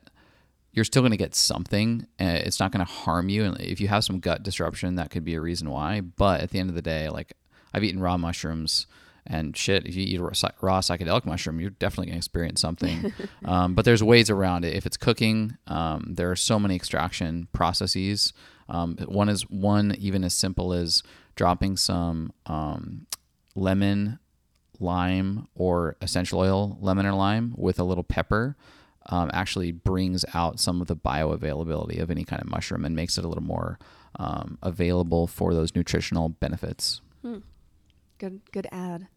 [0.74, 2.08] you're still going to get something.
[2.20, 3.44] Uh, it's not going to harm you.
[3.44, 6.00] And if you have some gut disruption, that could be a reason why.
[6.00, 7.34] But at the end of the day, like
[7.74, 8.88] I've eaten raw mushrooms
[9.28, 9.86] and shit.
[9.86, 13.14] If you eat a raw psychedelic mushroom, you're definitely going to experience something.
[13.46, 14.76] um, but there's ways around it.
[14.76, 18.34] If it's cooking, um, there are so many extraction processes.
[18.70, 21.04] Um, one is one even as simple as
[21.36, 23.08] dropping some um,
[23.56, 24.20] lemon,
[24.82, 28.56] lime, or essential oil, lemon or lime, with a little pepper
[29.08, 33.18] um, actually brings out some of the bioavailability of any kind of mushroom and makes
[33.18, 33.80] it a little more
[34.18, 37.02] um, available for those nutritional benefits.
[38.18, 39.08] Good, good ad.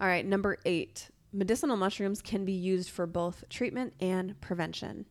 [0.00, 1.08] All right, number eight.
[1.32, 5.06] Medicinal mushrooms can be used for both treatment and prevention.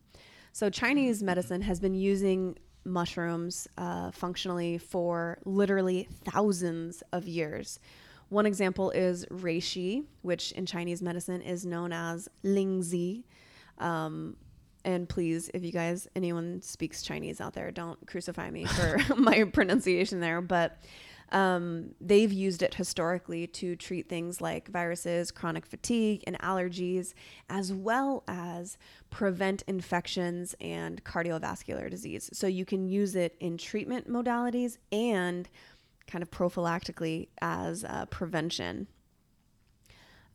[0.53, 7.79] So, Chinese medicine has been using mushrooms uh, functionally for literally thousands of years.
[8.33, 13.25] One example is reishi, which in Chinese medicine is known as lingzhi.
[13.77, 14.37] Um,
[14.83, 19.43] and please, if you guys, anyone speaks Chinese out there, don't crucify me for my
[19.43, 20.41] pronunciation there.
[20.41, 20.79] But
[21.31, 27.13] um, they've used it historically to treat things like viruses, chronic fatigue, and allergies,
[27.49, 28.79] as well as
[29.11, 32.31] prevent infections and cardiovascular disease.
[32.33, 35.47] So you can use it in treatment modalities and
[36.07, 38.87] kind of prophylactically as prevention.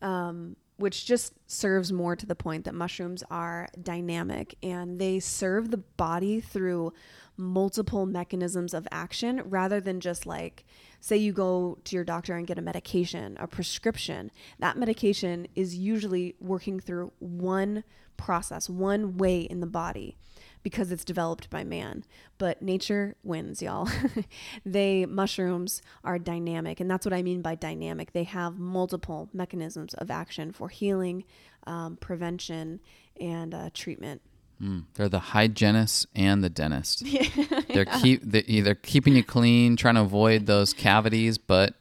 [0.01, 5.71] Um, which just serves more to the point that mushrooms are dynamic and they serve
[5.71, 6.93] the body through
[7.35, 10.65] multiple mechanisms of action rather than just like
[11.01, 14.31] say you go to your doctor and get a medication, a prescription.
[14.59, 17.83] That medication is usually working through one
[18.15, 20.17] process, one way in the body
[20.63, 22.03] because it's developed by man.
[22.37, 23.89] But nature wins, y'all.
[24.65, 28.13] they mushrooms are dynamic, and that's what I mean by dynamic.
[28.13, 31.23] They have multiple mechanisms of action for healing,
[31.65, 32.79] um, prevention,
[33.19, 34.21] and uh, treatment.
[34.61, 37.01] Mm, they're the hygienist and the dentist.
[37.05, 37.23] yeah.
[37.69, 41.75] they're keep they're, they're keeping you clean, trying to avoid those cavities, but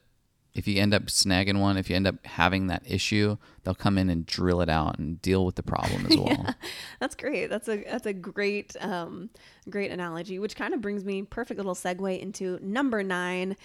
[0.59, 3.97] if you end up snagging one, if you end up having that issue, they'll come
[3.97, 6.27] in and drill it out and deal with the problem as well.
[6.27, 6.53] yeah,
[6.99, 7.49] that's great.
[7.49, 9.31] That's a that's a great um,
[9.71, 13.57] great analogy, which kind of brings me perfect little segue into number nine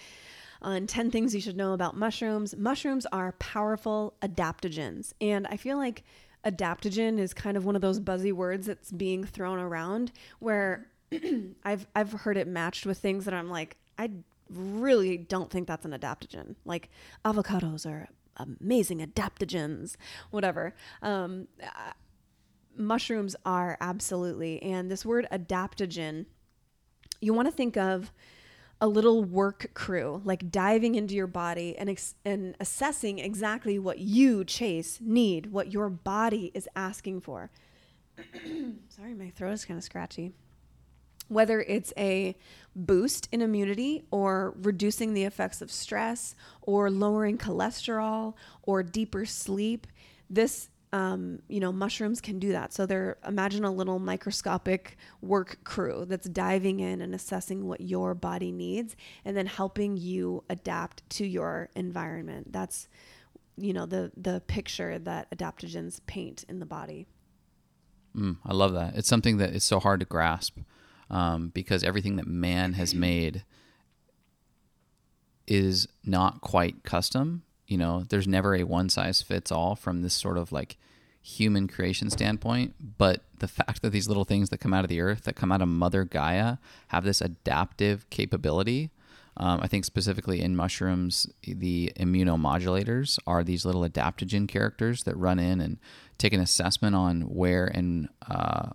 [0.62, 2.56] on 10 things you should know about mushrooms.
[2.56, 5.12] Mushrooms are powerful adaptogens.
[5.20, 6.04] And I feel like
[6.46, 10.86] adaptogen is kind of one of those buzzy words that's being thrown around where
[11.64, 14.10] I've I've heard it matched with things that I'm like, I
[14.50, 16.56] really don't think that's an adaptogen.
[16.64, 16.90] Like
[17.24, 19.96] avocados are amazing adaptogens,
[20.30, 20.74] whatever.
[21.02, 21.92] Um, uh,
[22.76, 24.62] mushrooms are absolutely.
[24.62, 26.26] And this word adaptogen,
[27.20, 28.12] you want to think of
[28.80, 33.98] a little work crew, like diving into your body and, ex- and assessing exactly what
[33.98, 37.50] you, Chase, need, what your body is asking for.
[38.88, 40.32] Sorry, my throat is kind of scratchy
[41.28, 42.36] whether it's a
[42.76, 49.86] boost in immunity or reducing the effects of stress or lowering cholesterol or deeper sleep
[50.28, 52.72] this um, you know mushrooms can do that.
[52.72, 58.14] So they're imagine a little microscopic work crew that's diving in and assessing what your
[58.14, 58.94] body needs
[59.24, 62.52] and then helping you adapt to your environment.
[62.52, 62.88] That's
[63.56, 67.08] you know the the picture that adaptogens paint in the body.
[68.16, 68.94] Mm, i love that.
[68.94, 70.58] It's something that is so hard to grasp
[71.10, 73.44] um, because everything that man has made
[75.46, 77.42] is not quite custom.
[77.66, 80.76] You know, there's never a one size fits all from this sort of like
[81.22, 82.74] human creation standpoint.
[82.98, 85.50] But the fact that these little things that come out of the earth, that come
[85.50, 88.90] out of Mother Gaia, have this adaptive capability.
[89.36, 95.38] Um, I think specifically in mushrooms, the immunomodulators are these little adaptogen characters that run
[95.38, 95.78] in and
[96.18, 98.70] take an assessment on where and uh,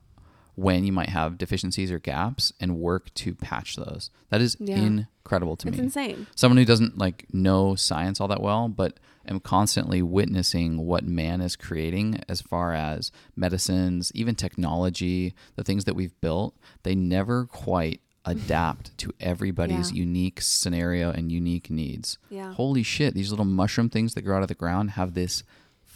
[0.60, 4.12] when you might have deficiencies or gaps and work to patch those.
[4.30, 4.76] That is yeah.
[4.76, 5.86] incredible to it's me.
[5.86, 6.28] It's insane.
[6.36, 11.40] Someone who doesn't like know science all that well, but am constantly witnessing what man
[11.40, 17.46] is creating as far as medicines, even technology, the things that we've built, they never
[17.46, 20.00] quite adapt to everybody's yeah.
[20.00, 22.18] unique scenario and unique needs.
[22.30, 22.54] Yeah.
[22.54, 25.42] Holy shit, these little mushroom things that grow out of the ground have this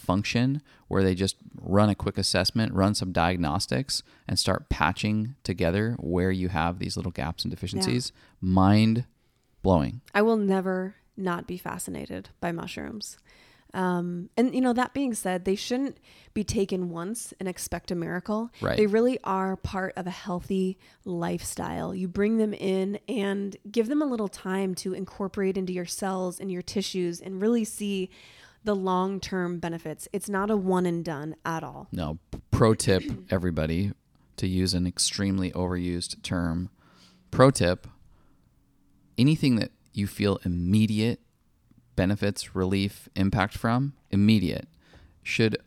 [0.03, 5.95] function where they just run a quick assessment, run some diagnostics, and start patching together
[5.99, 8.11] where you have these little gaps and deficiencies.
[8.13, 8.49] Yeah.
[8.49, 9.05] Mind
[9.61, 10.01] blowing.
[10.13, 13.17] I will never not be fascinated by mushrooms.
[13.73, 15.97] Um, and you know, that being said, they shouldn't
[16.33, 18.51] be taken once and expect a miracle.
[18.61, 18.77] Right.
[18.77, 21.95] They really are part of a healthy lifestyle.
[21.95, 26.39] You bring them in and give them a little time to incorporate into your cells
[26.39, 28.11] and your tissues and really see
[28.63, 30.07] the long term benefits.
[30.13, 31.87] It's not a one and done at all.
[31.91, 32.19] No.
[32.51, 33.91] Pro tip, everybody,
[34.37, 36.69] to use an extremely overused term.
[37.31, 37.87] Pro tip
[39.17, 41.19] anything that you feel immediate
[41.95, 44.67] benefits, relief, impact from, immediate,
[45.21, 45.57] should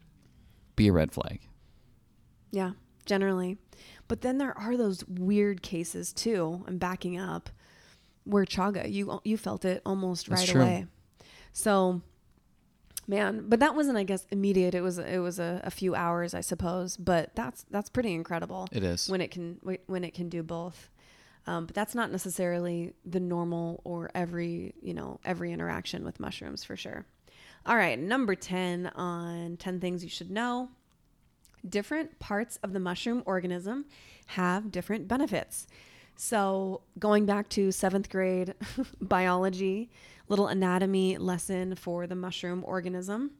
[0.74, 1.40] be a red flag.
[2.50, 2.72] Yeah,
[3.04, 3.58] generally.
[4.08, 6.64] But then there are those weird cases too.
[6.66, 7.50] I'm backing up
[8.24, 10.62] where chaga, you you felt it almost That's right true.
[10.62, 10.86] away.
[11.52, 12.02] So
[13.06, 14.74] man but that wasn't i guess immediate.
[14.74, 18.68] It was it was a, a, few hours i suppose but that's that's pretty incredible
[18.72, 19.08] it is.
[19.08, 20.90] when it can when it can do both.
[21.48, 26.64] Um, but that's not necessarily the normal or every you know every interaction with mushrooms
[26.64, 27.06] for sure.
[27.64, 30.70] All right number 10 on 10 things you should know.
[31.68, 33.86] Different parts of the mushroom organism
[34.26, 35.66] have different benefits
[36.16, 38.54] so going back to seventh grade
[39.00, 39.90] biology
[40.28, 43.32] little anatomy lesson for the mushroom organism.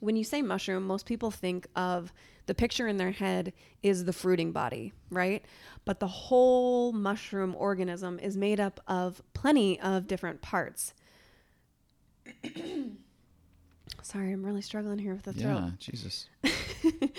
[0.00, 2.12] when you say mushroom, most people think of
[2.46, 3.52] the picture in their head
[3.82, 5.44] is the fruiting body, right?
[5.84, 10.92] But the whole mushroom organism is made up of plenty of different parts.
[14.02, 15.54] Sorry, I'm really struggling here with the throat.
[15.54, 16.28] Yeah, Jesus.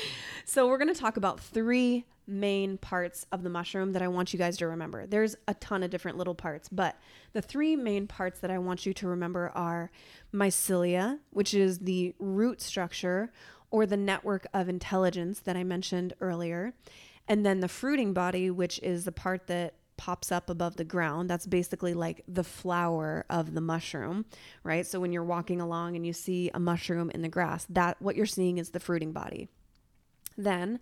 [0.45, 4.31] So, we're going to talk about three main parts of the mushroom that I want
[4.31, 5.05] you guys to remember.
[5.05, 6.95] There's a ton of different little parts, but
[7.33, 9.91] the three main parts that I want you to remember are
[10.33, 13.31] mycelia, which is the root structure
[13.71, 16.73] or the network of intelligence that I mentioned earlier,
[17.27, 21.29] and then the fruiting body, which is the part that pops up above the ground.
[21.29, 24.25] That's basically like the flower of the mushroom,
[24.63, 24.85] right?
[24.85, 28.15] So when you're walking along and you see a mushroom in the grass, that what
[28.15, 29.49] you're seeing is the fruiting body.
[30.37, 30.79] Then,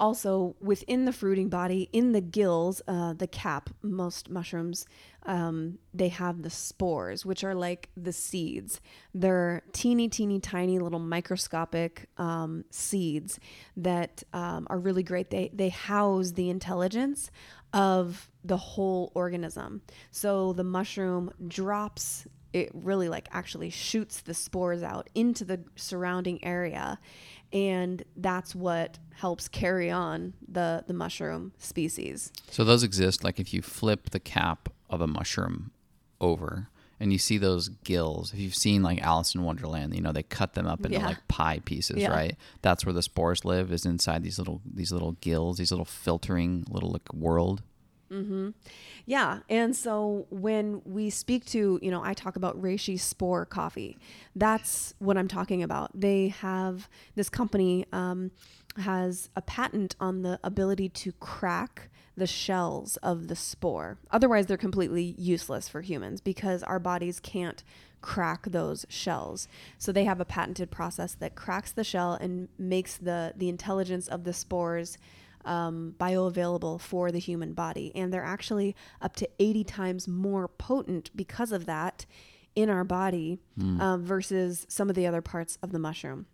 [0.00, 4.86] also within the fruiting body, in the gills, uh, the cap, most mushrooms,
[5.26, 8.80] um, they have the spores, which are like the seeds.
[9.14, 13.38] They're teeny, teeny, tiny little microscopic um, seeds
[13.76, 15.28] that um, are really great.
[15.30, 17.30] They they house the intelligence
[17.72, 19.82] of the whole organism.
[20.10, 26.42] So the mushroom drops it really like actually shoots the spores out into the surrounding
[26.44, 26.98] area
[27.52, 32.32] and that's what helps carry on the the mushroom species.
[32.50, 35.70] So those exist like if you flip the cap of a mushroom
[36.20, 36.68] over
[37.00, 38.32] and you see those gills.
[38.32, 41.06] If you've seen like Alice in Wonderland, you know they cut them up into Yeah.
[41.06, 42.10] like pie pieces, Yeah.
[42.10, 42.36] right?
[42.62, 46.64] That's where the spores live is inside these little these little gills, these little filtering
[46.68, 47.62] little like world.
[49.06, 49.40] Yeah.
[49.48, 53.98] And so when we speak to, you know, I talk about reishi spore coffee.
[54.34, 55.98] That's what I'm talking about.
[55.98, 58.32] They have this company um,
[58.76, 63.98] has a patent on the ability to crack the shells of the spore.
[64.10, 67.62] Otherwise, they're completely useless for humans because our bodies can't
[68.00, 69.48] crack those shells.
[69.78, 74.08] So they have a patented process that cracks the shell and makes the the intelligence
[74.08, 74.98] of the spores
[75.44, 77.92] um, bioavailable for the human body.
[77.94, 82.06] And they're actually up to 80 times more potent because of that
[82.54, 83.38] in our body
[83.80, 86.26] um, versus some of the other parts of the mushroom.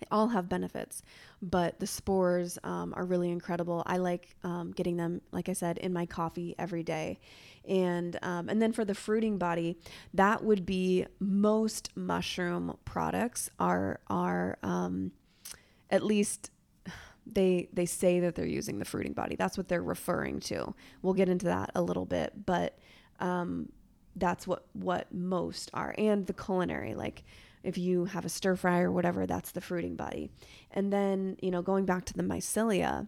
[0.00, 1.02] They all have benefits,
[1.42, 3.82] but the spores um, are really incredible.
[3.84, 7.18] I like um, getting them, like I said, in my coffee every day.
[7.68, 9.76] And um, and then for the fruiting body,
[10.14, 15.12] that would be most mushroom products are are um,
[15.90, 16.50] at least
[17.34, 19.36] they they say that they're using the fruiting body.
[19.36, 20.74] That's what they're referring to.
[21.02, 22.78] We'll get into that a little bit, but
[23.18, 23.70] um,
[24.16, 27.24] that's what what most are, and the culinary like.
[27.62, 30.30] If you have a stir fry or whatever, that's the fruiting body.
[30.70, 33.06] And then, you know, going back to the mycelia,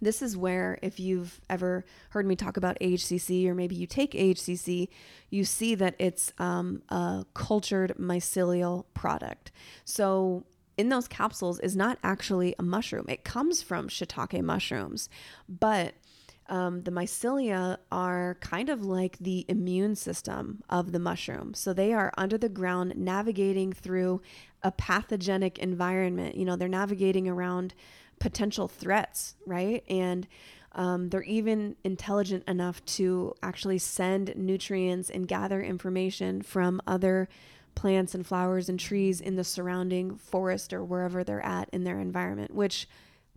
[0.00, 4.12] this is where, if you've ever heard me talk about AHCC or maybe you take
[4.12, 4.88] AHCC,
[5.30, 9.50] you see that it's um, a cultured mycelial product.
[9.84, 10.44] So,
[10.78, 15.10] in those capsules is not actually a mushroom, it comes from shiitake mushrooms,
[15.48, 15.94] but
[16.48, 21.52] um, the mycelia are kind of like the immune system of the mushroom.
[21.52, 24.22] So they are under the ground navigating through
[24.62, 26.36] a pathogenic environment.
[26.36, 27.74] You know, they're navigating around
[28.18, 29.84] potential threats, right?
[29.90, 30.26] And
[30.72, 37.28] um, they're even intelligent enough to actually send nutrients and gather information from other
[37.78, 42.00] plants and flowers and trees in the surrounding forest or wherever they're at in their
[42.00, 42.88] environment, which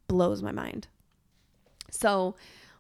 [0.08, 0.88] blows my mind.
[1.92, 2.36] So,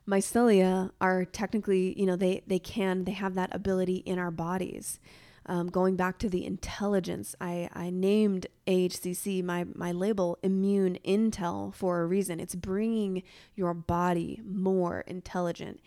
[0.07, 4.99] mycelia are technically, you know, they they can they have that ability in our bodies.
[5.45, 11.75] Um, going back to the intelligence, I, I named AHCC my my label Immune Intel
[11.75, 12.39] for a reason.
[12.39, 13.21] It's bringing
[13.55, 15.79] your body more intelligent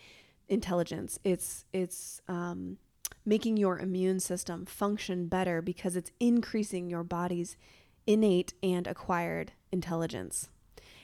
[0.47, 1.19] intelligence.
[1.25, 2.77] It's it's um,
[3.25, 7.57] making your immune system function better because it's increasing your body's
[8.07, 10.49] innate and acquired intelligence.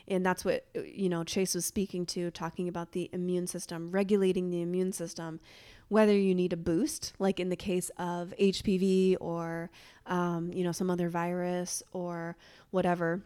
[0.07, 4.49] And that's what you know chase was speaking to talking about the immune system regulating
[4.49, 5.39] the immune system
[5.87, 9.69] whether you need a boost like in the case of hpv or
[10.07, 12.35] um, you know some other virus or
[12.71, 13.21] whatever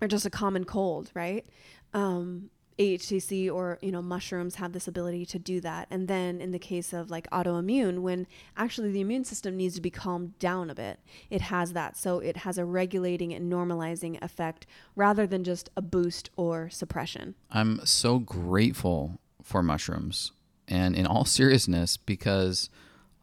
[0.00, 1.46] or just a common cold right?
[1.94, 5.86] Um, AHCC or you know mushrooms have this ability to do that.
[5.90, 9.80] And then in the case of like autoimmune when actually the immune system needs to
[9.80, 11.96] be calmed down a bit it has that.
[11.96, 14.66] So it has a regulating and normalizing effect
[14.96, 17.34] rather than just a boost or suppression.
[17.50, 20.32] I'm so grateful for mushrooms.
[20.68, 22.70] And in all seriousness because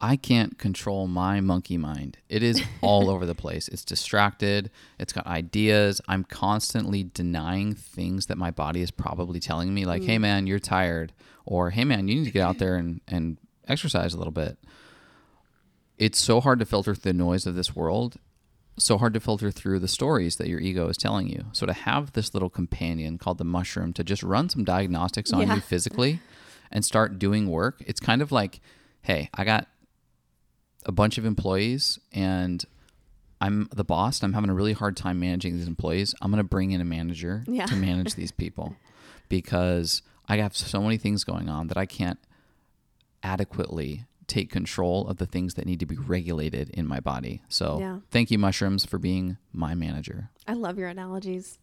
[0.00, 2.18] I can't control my monkey mind.
[2.28, 3.66] It is all over the place.
[3.68, 4.70] It's distracted.
[4.98, 6.00] It's got ideas.
[6.06, 10.20] I'm constantly denying things that my body is probably telling me, like, hey, mm.
[10.22, 11.12] man, you're tired.
[11.44, 14.58] Or, hey, man, you need to get out there and, and exercise a little bit.
[15.96, 18.18] It's so hard to filter through the noise of this world.
[18.78, 21.46] so hard to filter through the stories that your ego is telling you.
[21.50, 25.48] So to have this little companion called the mushroom to just run some diagnostics on
[25.48, 25.56] Yeah.
[25.56, 26.20] you physically
[26.70, 28.60] and start doing work, it's kind of like,
[29.02, 29.66] hey, I got
[30.86, 32.64] a bunch of employees and
[33.40, 36.14] I'm the boss and I'm having a really hard time managing these employees.
[36.20, 37.66] I'm going to bring in a manager Yeah.
[37.66, 38.76] to manage these people
[39.28, 42.18] because I have so many things going on that I can't
[43.22, 47.42] adequately take control of the things that need to be regulated in my body.
[47.48, 47.98] So, Yeah.
[48.10, 50.30] thank you mushrooms for being my manager.
[50.46, 51.58] I love your analogies.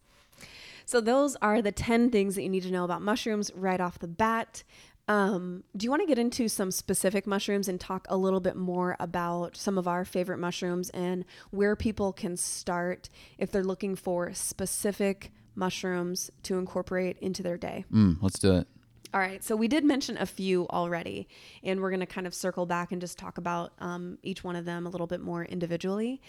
[0.84, 3.98] So those are the 10 things that you need to know about mushrooms right off
[3.98, 4.62] the bat.
[5.08, 8.56] Um, do you want to get into some specific mushrooms and talk a little bit
[8.56, 13.94] more about some of our favorite mushrooms and where people can start if they're looking
[13.94, 17.84] for specific mushrooms to incorporate into their day?
[17.92, 18.66] Mm, let's do it.
[19.14, 21.28] All right, so we did mention a few already,
[21.62, 24.56] and we're going to kind of circle back and just talk about um, each one
[24.56, 26.20] of them a little bit more individually.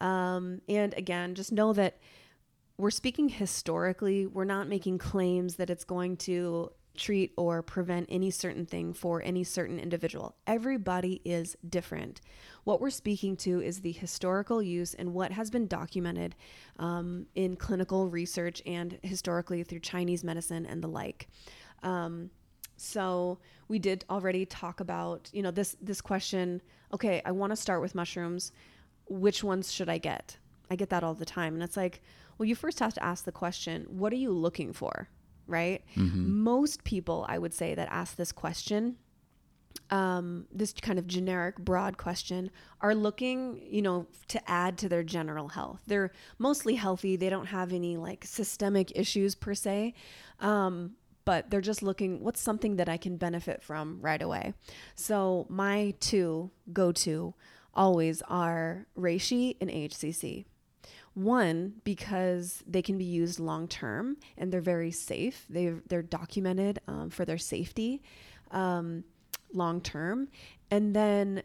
[0.00, 1.98] Um, and again, just know that
[2.76, 4.26] we're speaking historically.
[4.26, 9.22] We're not making claims that it's going to treat or prevent any certain thing for
[9.22, 10.34] any certain individual.
[10.46, 12.20] Everybody is different.
[12.64, 16.34] What we're speaking to is the historical use and what has been documented
[16.78, 21.28] um, in clinical research and historically through Chinese medicine and the like.
[21.82, 22.30] Um,
[22.76, 23.38] so
[23.68, 26.60] we did already talk about, you know, this this question.
[26.92, 28.52] Okay, I want to start with mushrooms.
[29.06, 30.38] Which ones should I get?
[30.70, 32.02] I get that all the time, and it's like,
[32.38, 35.08] well, you first have to ask the question: What are you looking for?
[35.46, 35.82] Right?
[36.42, 38.96] Most people, I would say, that ask this question
[39.90, 45.02] um, this kind of generic, broad question are looking, you know, to add to their
[45.02, 45.82] general health.
[45.86, 47.16] They're mostly healthy.
[47.16, 49.94] They don't have any like systemic issues per se.
[50.40, 50.92] Um,
[51.24, 54.52] but they're just looking what's something that I can benefit from right away.
[54.94, 57.34] So my two go to
[57.72, 60.44] always are reishi and AHCC.
[61.14, 65.46] One, because they can be used long term and they're very safe.
[65.48, 68.02] They they're documented um, for their safety
[68.50, 69.04] um,
[69.52, 70.28] long term,
[70.70, 71.42] and then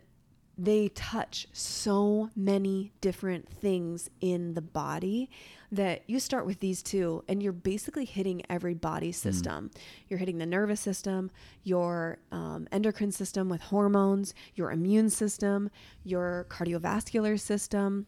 [0.62, 5.30] they touch so many different things in the body
[5.72, 9.72] that you start with these two and you're basically hitting every body system.
[10.10, 11.32] You're hitting the nervous system
[11.64, 15.70] your um, endocrine system with hormones your immune system
[16.04, 18.06] your cardiovascular system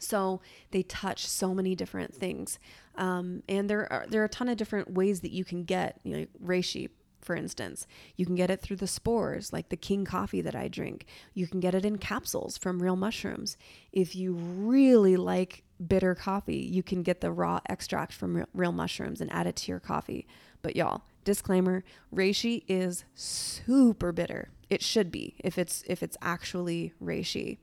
[0.00, 0.40] so
[0.70, 2.58] they touch so many different things,
[2.96, 6.00] um, and there are there are a ton of different ways that you can get
[6.02, 6.88] you know reishi.
[7.20, 7.86] For instance,
[8.16, 11.04] you can get it through the spores, like the king coffee that I drink.
[11.34, 13.58] You can get it in capsules from real mushrooms.
[13.92, 19.20] If you really like bitter coffee, you can get the raw extract from real, mushrooms
[19.20, 20.26] and add it to your coffee.
[20.62, 24.48] But y'all, disclaimer: reishi is super bitter.
[24.70, 27.58] It should be if it's if it's actually reishi.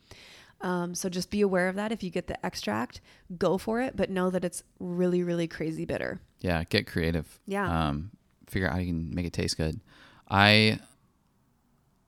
[0.61, 1.91] Um, so just be aware of that.
[1.91, 3.01] If you get the extract,
[3.37, 6.19] go for it, but know that it's really, really crazy bitter.
[6.39, 7.39] Yeah, get creative.
[7.45, 7.89] Yeah.
[7.89, 8.11] Um,
[8.47, 9.79] figure out how you can make it taste good.
[10.29, 10.79] I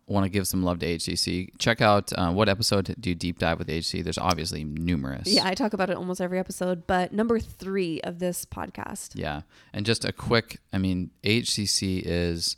[0.10, 1.52] want to give some love to AHCC.
[1.60, 4.04] Check out uh, what episode do you deep dive with AHCC?
[4.04, 5.28] There's obviously numerous.
[5.28, 9.12] Yeah, I talk about it almost every episode, but number three of this podcast.
[9.14, 9.41] Yeah.
[9.72, 12.58] And just a quick, I mean, AHCC is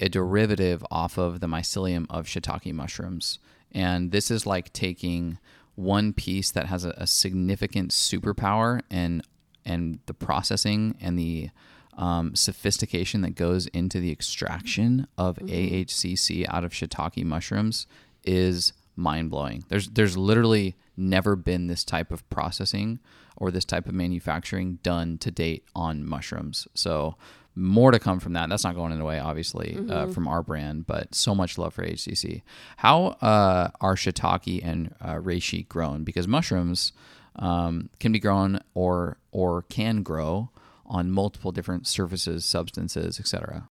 [0.00, 3.38] a derivative off of the mycelium of shiitake mushrooms.
[3.72, 5.38] And this is like taking
[5.74, 9.22] one piece that has a, a significant superpower and
[9.64, 11.50] and the processing and the
[11.96, 17.86] um, sophistication that goes into the extraction of AHCC out of shiitake mushrooms
[18.24, 19.64] is mind blowing.
[19.68, 23.00] There's there's literally never been this type of processing
[23.36, 26.68] or this type of manufacturing done to date on mushrooms.
[26.74, 27.16] So
[27.60, 28.48] more to come from that.
[28.48, 32.42] That's not going away, obviously, uh, from our brand, but so much love for AHCC.
[32.78, 36.02] How uh, are shiitake and uh, reishi grown?
[36.02, 36.92] Because mushrooms
[37.36, 40.50] um, can be grown or or can grow
[40.86, 43.68] on multiple different surfaces, substances, etc.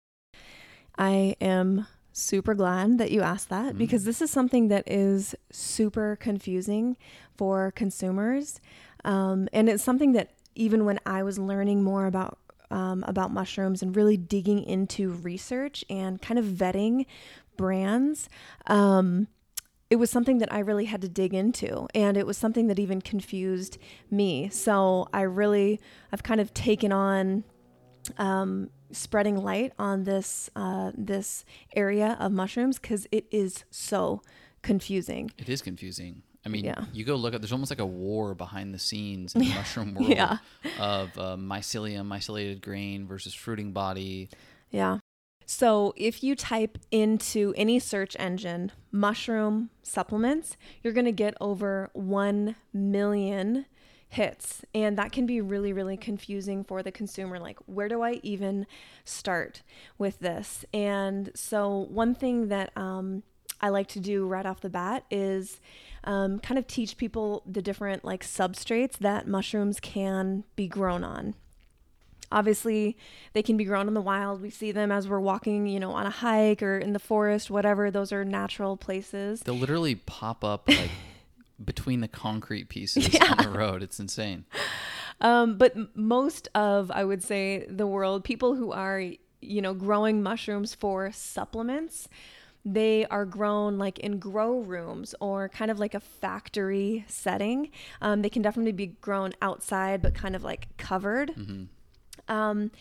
[0.97, 6.17] I am super glad that you asked that because this is something that is super
[6.19, 6.97] confusing
[7.35, 8.59] for consumers.
[9.03, 12.39] Um, and it's something that even when I was learning more about
[12.71, 17.05] um, about mushrooms and really digging into research and kind of vetting
[17.57, 18.29] brands,
[18.67, 19.27] um,
[19.89, 22.79] it was something that I really had to dig into, and it was something that
[22.79, 23.77] even confused
[24.09, 24.49] me.
[24.49, 25.79] So I really,
[26.11, 27.43] I've kind of taken on
[28.17, 31.45] um, spreading light on this uh, this
[31.75, 34.21] area of mushrooms because it is so
[34.61, 35.31] confusing.
[35.37, 36.23] It is confusing.
[36.45, 36.85] I mean, Yeah.
[36.93, 39.95] you go look at there's almost like a war behind the scenes in the mushroom
[39.95, 40.37] world Yeah.
[40.79, 44.29] of uh, mycelium, myceliated grain versus fruiting body.
[44.69, 44.99] Yeah.
[45.47, 51.89] So, if you type into any search engine mushroom supplements, you're going to get over
[51.93, 53.65] 1 million
[54.09, 54.63] hits.
[54.73, 57.37] And that can be really, really confusing for the consumer.
[57.39, 58.65] Like, where do I even
[59.03, 59.61] start
[59.99, 60.65] with this?
[60.73, 63.21] And so, one thing that um,
[63.61, 65.59] I like to do right off the bat is
[66.03, 71.35] um, kind of teach people the different like substrates that mushrooms can be grown on.
[72.31, 72.97] Obviously,
[73.33, 74.41] they can be grown in the wild.
[74.41, 77.49] We see them as we're walking, you know, on a hike or in the forest,
[77.49, 77.91] whatever.
[77.91, 79.41] Those are natural places.
[79.41, 80.89] They'll literally pop up like
[81.63, 83.35] between the concrete pieces yeah.
[83.37, 83.83] on the road.
[83.83, 84.45] It's insane.
[85.21, 89.01] Um, but most of, I would say, the world, people who are,
[89.41, 92.09] you know, growing mushrooms for supplements,
[92.65, 97.69] they are grown like in grow rooms or kind of like a factory setting.
[98.01, 101.35] Um, they can definitely be grown outside, but kind of like covered.
[101.35, 101.65] Mm-hmm.
[102.27, 102.71] Um,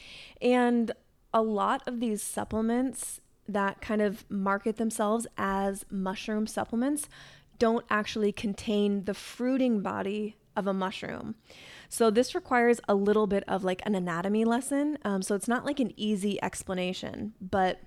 [0.40, 0.92] and
[1.34, 7.08] a lot of these supplements that kind of market themselves as mushroom supplements
[7.58, 11.34] don't actually contain the fruiting body of a mushroom.
[11.90, 14.96] So this requires a little bit of like an anatomy lesson.
[15.04, 17.80] Um, so it's not like an easy explanation, but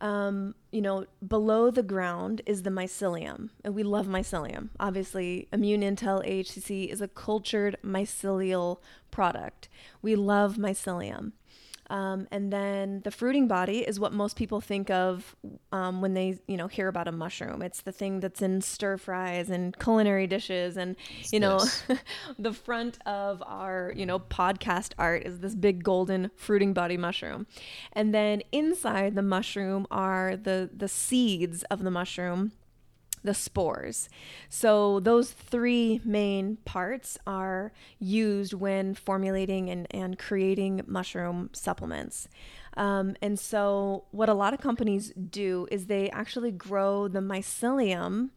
[0.00, 4.68] um, you know, below the ground is the mycelium, and we love mycelium.
[4.78, 8.78] Obviously, Immune Intel AHCC is a cultured mycelial
[9.10, 9.68] product.
[10.00, 11.32] We love mycelium.
[11.90, 15.34] Um, and then the fruiting body is what most people think of
[15.72, 17.62] um, when they, you know, hear about a mushroom.
[17.62, 21.60] It's the thing that's in stir fries and culinary dishes, and it's you know,
[22.38, 27.46] the front of our, you know, podcast art is this big golden fruiting body mushroom,
[27.92, 32.52] and then inside the mushroom are the the seeds of the mushroom
[33.22, 34.08] the spores.
[34.48, 42.28] So, those three main parts are used when formulating and, and creating mushroom supplements.
[42.76, 48.30] Um, and so, what a lot of companies do is they actually grow the mycelium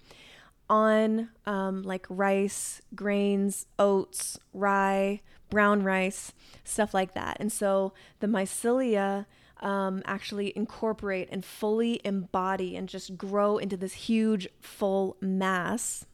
[0.69, 6.32] on um, like rice, grains, oats, rye, brown rice,
[6.63, 7.38] stuff like that.
[7.39, 9.25] And so, the mycelia
[9.62, 16.05] um, actually incorporate and fully embody and just grow into this huge full mass.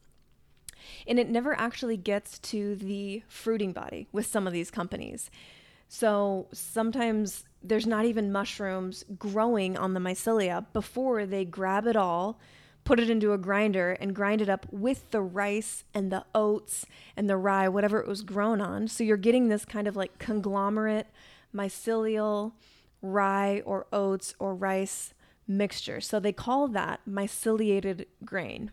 [1.08, 5.30] And it never actually gets to the fruiting body with some of these companies.
[5.90, 12.40] So sometimes there's not even mushrooms growing on the mycelia before they grab it all,
[12.84, 16.86] put it into a grinder, and grind it up with the rice and the oats
[17.16, 18.88] and the rye, whatever it was grown on.
[18.88, 21.08] So you're getting this kind of like conglomerate
[21.56, 22.54] mycelial
[23.12, 25.14] rye or oats or rice
[25.48, 26.02] mixture.
[26.02, 28.72] So they call that myceliated grain.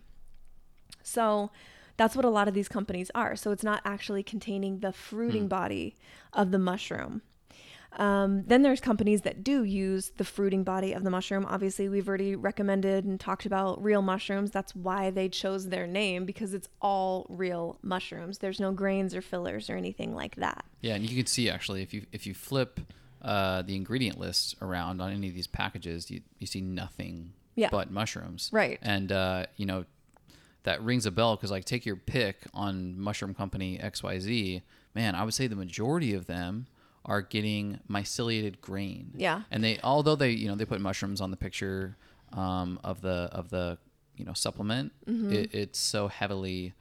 [1.03, 1.51] So
[1.97, 3.37] that's what a lot of these companies are.
[3.37, 5.51] So it's not actually containing the fruiting mm.
[5.51, 5.97] body
[6.32, 7.22] of the mushroom.
[7.97, 11.47] Um, then there's companies that do use the fruiting body of the mushroom.
[11.49, 14.51] Obviously, we've already recommended and talked about real mushrooms.
[14.51, 18.39] That's why they chose their name because it's all real mushrooms.
[18.39, 20.64] There's no grains or fillers or anything like that.
[20.80, 22.80] Yeah, and you can see actually if you if you flip
[23.25, 27.68] uh, the ingredient list around on any of these packages, you, you see nothing yeah.
[27.70, 28.51] but mushrooms.
[28.53, 28.79] Right.
[28.83, 29.87] And, uh, you know,
[30.64, 34.62] that rings a bell because, like, take your pick on mushroom company XYZ.
[34.95, 36.66] Man, I would say the majority of them
[37.07, 39.12] are getting myceliated grain.
[39.16, 39.43] Yeah.
[39.51, 41.97] And they, although they, you know, they put mushrooms on the picture
[42.33, 43.79] um, of the, of the,
[44.16, 45.33] you know, supplement, mm-hmm.
[45.33, 46.75] it, it's so heavily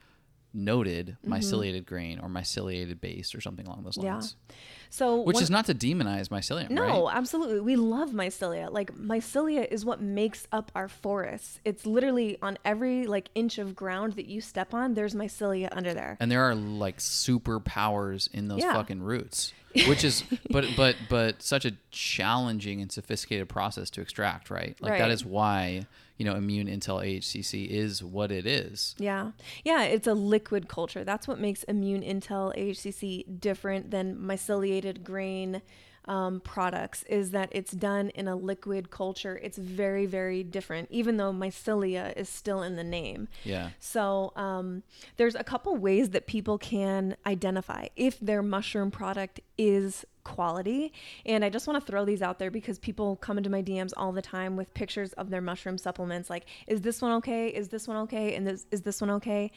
[0.54, 1.34] noted mm-hmm.
[1.34, 4.36] myceliated grain or myceliated base or something along those lines.
[4.50, 4.56] Yeah.
[4.90, 6.70] So which one, is not to demonize mycelium.
[6.70, 7.18] No, right?
[7.18, 7.62] absolutely.
[7.62, 8.72] We love mycelia.
[8.72, 11.60] Like mycelia is what makes up our forests.
[11.66, 15.96] It's literally on every like inch of ground that you step on, there's mycelia under
[15.96, 16.18] there.
[16.20, 18.74] And there are like superpowers in those yeah.
[18.74, 19.54] fucking roots.
[19.88, 24.78] Which is but but but such a challenging and sophisticated process to extract, right?
[24.80, 25.00] Like right.
[25.00, 25.88] that is why
[26.18, 28.96] you know, Immune Intel AHCC is what it is.
[28.98, 29.32] Yeah.
[29.64, 31.04] Yeah, it's a liquid culture.
[31.04, 35.62] That's what makes Immune Intel AHCC different than myceliated grain
[36.06, 39.40] um, products is that it's done in a liquid culture.
[39.42, 43.28] It's very, very different, even though mycelia is still in the name.
[43.44, 43.70] Yeah.
[43.80, 44.84] So um,
[45.18, 50.94] there's a couple ways that people can identify if their mushroom product is quality.
[51.26, 53.92] And I just want to throw these out there because people come into my DMs
[53.98, 57.50] all the time with pictures of their mushroom supplements like, is this one okay?
[57.50, 58.36] Is this one okay?
[58.36, 59.52] And this, is this one okay?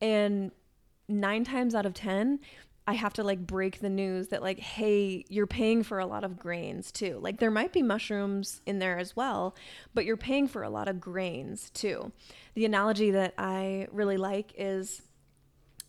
[0.00, 0.50] And
[1.08, 2.40] nine times out of 10,
[2.86, 6.24] I have to like break the news that like hey you're paying for a lot
[6.24, 7.18] of grains too.
[7.20, 9.54] Like there might be mushrooms in there as well,
[9.94, 12.12] but you're paying for a lot of grains too.
[12.54, 15.02] The analogy that I really like is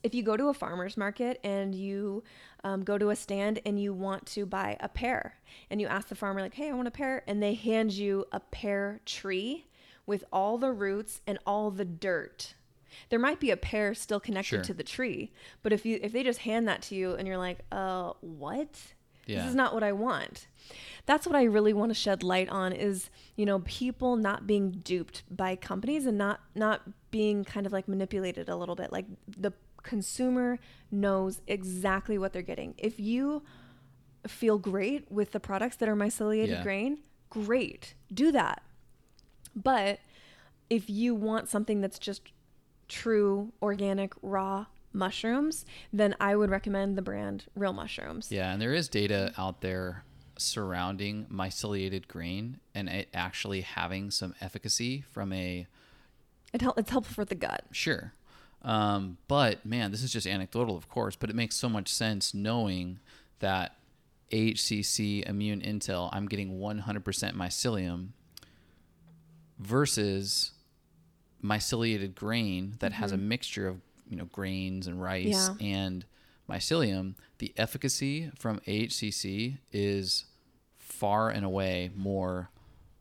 [0.04, 2.24] if you go to a farmer's market and you
[2.64, 5.40] um, go to a stand and you want to buy a pear
[5.70, 8.26] and you ask the farmer like hey i want a pear and they hand you
[8.32, 9.66] a pear tree
[10.06, 12.54] with all the roots and all the dirt
[13.10, 14.64] there might be a pear still connected Sure.
[14.64, 15.32] to the tree
[15.62, 18.80] but if you if they just hand that to you and you're like uh what
[19.26, 19.40] Yeah.
[19.42, 20.48] this is not what i want
[21.06, 24.72] that's what i really want to shed light on is you know people not being
[24.72, 26.82] duped by companies and not not
[27.12, 30.60] being kind of like manipulated a little bit like the consumer
[30.92, 33.44] knows exactly what they're getting if you
[34.28, 36.64] feel great with the products that are myceliated Yeah.
[36.64, 38.64] grain great do that
[39.56, 40.00] but
[40.70, 42.22] if you want something that's just
[42.88, 48.74] true organic raw mushrooms then i would recommend the brand real mushrooms Yeah, and there
[48.74, 50.04] is data out there
[50.38, 55.66] surrounding myceliated grain and it actually having some efficacy from a
[56.54, 57.64] It hel- it's helpful for the gut.
[57.72, 58.14] Sure.
[58.64, 62.34] Um, but man, this is just anecdotal, of course, but it makes so much sense
[62.34, 63.00] knowing
[63.40, 63.76] that
[64.32, 67.04] AHCC Immune Intel, I'm getting 100%
[67.36, 68.10] mycelium
[69.60, 70.52] versus
[71.44, 75.64] myceliated grain that has a mixture of, you know, grains and rice Mm-hmm.
[75.64, 75.76] Yeah.
[75.76, 76.06] and
[76.50, 77.16] mycelium.
[77.40, 80.26] The efficacy from AHCC is
[80.78, 82.50] far and away more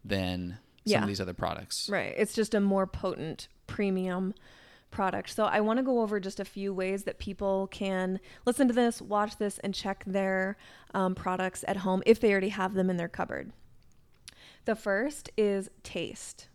[0.04, 1.02] than some Yeah.
[1.02, 1.88] of these other products.
[1.88, 2.14] Right.
[2.16, 4.34] It's just a more potent premium
[4.90, 5.30] product.
[5.30, 8.74] So I want to go over just a few ways that people can listen to
[8.74, 10.56] this, watch this, and check their
[10.92, 13.52] um, products at home if they already have them in their cupboard.
[14.64, 16.48] The first is taste.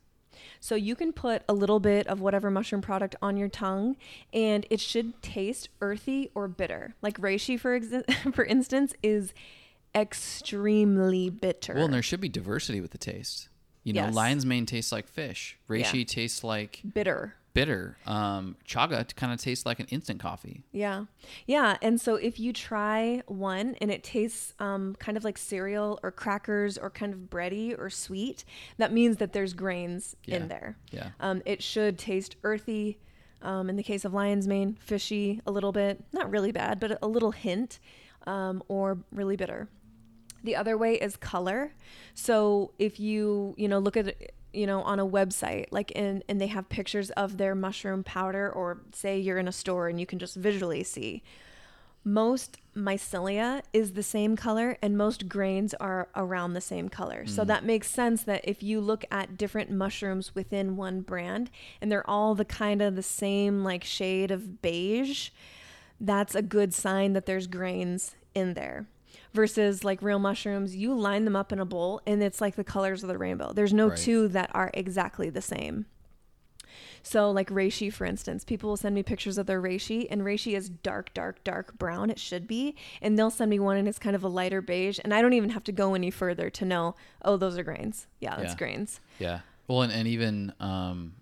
[0.59, 3.95] So you can put a little bit of whatever mushroom product on your tongue,
[4.33, 6.93] and it should taste earthy or bitter.
[7.01, 7.93] Like reishi, for ex-
[8.33, 9.33] for instance, is
[9.95, 11.73] extremely bitter.
[11.75, 13.49] Well, and there should be diversity with the taste.
[13.83, 14.13] You know, Yes.
[14.15, 15.57] lion's mane tastes like fish.
[15.69, 17.35] Reishi tastes like bitter.
[17.57, 17.97] Bitter.
[18.05, 20.63] Um, chaga kind of tastes like an instant coffee.
[20.71, 21.05] Yeah.
[21.47, 21.77] Yeah.
[21.81, 26.11] And so if you try one and it tastes um, kind of like cereal or
[26.11, 28.45] crackers or kind of bready or sweet,
[28.77, 30.35] that means that there's grains Yeah.
[30.35, 30.77] in there.
[30.91, 31.09] Yeah.
[31.19, 32.99] Um, it should taste earthy.
[33.41, 36.97] Um, in the case of lion's mane, fishy a little bit, not really bad, but
[37.01, 37.79] a little hint,
[38.25, 39.67] um, or really bitter.
[40.43, 41.73] The other way is color.
[42.13, 44.15] So if you, you know, look at
[44.57, 48.51] you know, on a website, like in, and they have pictures of their mushroom powder,
[48.51, 51.21] or say you're in a store and you can just visually see,
[52.03, 57.27] most mycelia is the same color and most grains are around the same color.
[57.27, 57.47] So mm.
[57.47, 61.51] that makes sense that if you look at different mushrooms within one brand
[61.81, 65.29] and they're all the kind of the same like shade of beige,
[65.99, 68.87] that's a good sign that there's grains in there.
[69.37, 72.63] Versus like real mushrooms, you line them up in a bowl and it's like the
[72.63, 73.53] colors of the rainbow.
[73.53, 73.97] There's no Right.
[73.97, 75.85] two that are exactly the same.
[77.03, 80.57] So, like reishi, for instance, people will send me pictures of their reishi, and reishi
[80.57, 82.09] is dark, dark, dark brown.
[82.09, 82.75] It should be.
[83.01, 84.99] And they'll send me one, and it's kind of a lighter beige.
[85.03, 88.07] And I don't even have to go any further to know, oh, those are grains.
[88.19, 88.57] Yeah, that's Yeah.
[88.57, 88.99] grains.
[89.19, 89.39] Yeah.
[89.67, 91.13] Well, and, and even um,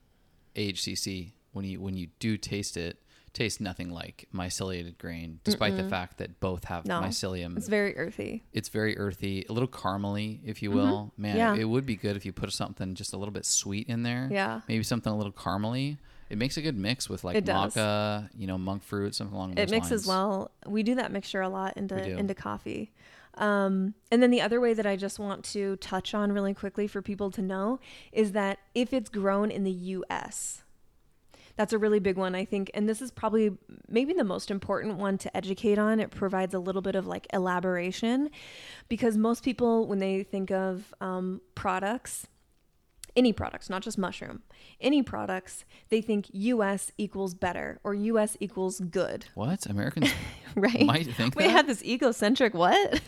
[0.55, 2.97] AHCC when you when you do taste it,
[3.35, 7.55] tastes nothing like myceliated grain, despite the fact that both have No, mycelium.
[7.57, 8.43] It's very earthy.
[8.53, 11.13] it's very earthy, a little caramely, if you will.
[11.17, 11.55] Man, Mm-hmm.
[11.55, 11.61] Yeah.
[11.61, 14.27] it would be good if you put something just a little bit sweet in there.
[14.31, 14.61] Yeah.
[14.67, 15.97] Maybe something a little caramely.
[16.29, 19.57] It makes a good mix with like maca, you know, monk fruit, something along those
[19.57, 19.71] lines.
[19.71, 20.07] It mixes lines.
[20.07, 20.51] well.
[20.65, 22.91] We do that mixture a lot into into coffee.
[23.37, 26.87] Um, and then the other way that I just want to touch on really quickly
[26.87, 27.79] for people to know
[28.13, 30.63] is that if it's grown in the U.S.,
[31.55, 32.69] that's a really big one, I think.
[32.73, 35.99] And this is probably maybe the most important one to educate on.
[35.99, 38.29] It provides a little bit of like elaboration
[38.89, 42.27] because most people, when they think of um, products,
[43.15, 44.41] any products, not just mushroom,
[44.81, 49.65] any products, they think US equals better or US equals good, What?
[49.65, 50.11] Americans
[50.55, 50.85] right?
[50.85, 51.51] might think we that.
[51.51, 53.01] had this egocentric what?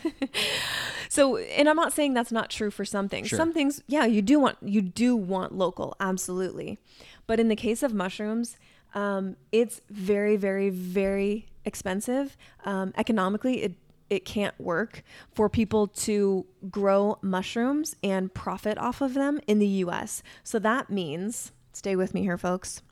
[1.08, 3.28] so, and I'm not saying that's not true for some things.
[3.28, 3.36] Sure.
[3.36, 6.78] Some things, yeah, you do want you do want local, absolutely.
[7.26, 8.56] But in the case of mushrooms,
[8.94, 12.36] um, it's very, very, very expensive.
[12.64, 13.72] Um, economically, it
[14.10, 15.02] it can't work
[15.32, 20.22] for people to grow mushrooms and profit off of them in the U.S.
[20.42, 22.82] So that means, stay with me here, folks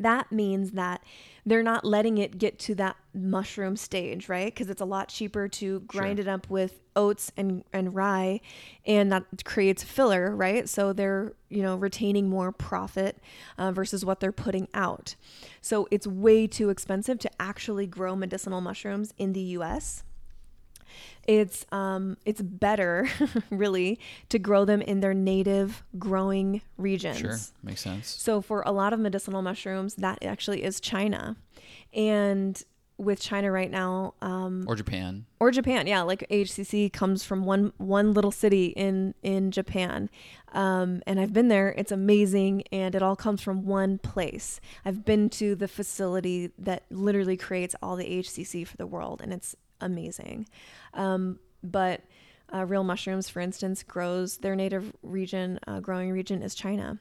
[0.00, 1.02] that means that
[1.46, 4.52] they're not letting it get to that mushroom stage, right?
[4.52, 6.26] Because it's a lot cheaper to grind Sure.
[6.26, 8.40] it up with oats and, and rye,
[8.86, 10.68] and that creates filler, right?
[10.68, 13.18] So they're you know retaining more profit
[13.58, 15.14] uh, versus what they're putting out.
[15.60, 20.02] So it's way too expensive to actually grow medicinal mushrooms in the U.S.
[21.26, 23.08] It's um it's better
[23.50, 23.98] really
[24.30, 27.18] to grow them in their native growing regions.
[27.18, 28.08] Sure, makes sense.
[28.08, 31.36] So for a lot of medicinal mushrooms, that actually is China.
[31.92, 32.60] And
[32.96, 35.24] with China right now, um, Or Japan.
[35.40, 40.10] or Japan, yeah, like AHCC comes from one one little city in in Japan,
[40.52, 41.70] um, and I've been there.
[41.78, 44.60] It's amazing, and it all comes from one place.
[44.84, 49.32] I've been to the facility that literally creates all the AHCC for the world, and
[49.32, 50.46] it's amazing.
[50.94, 52.02] Um, but
[52.52, 56.98] uh, real mushrooms, for instance, grows their native region, uh, growing region is China.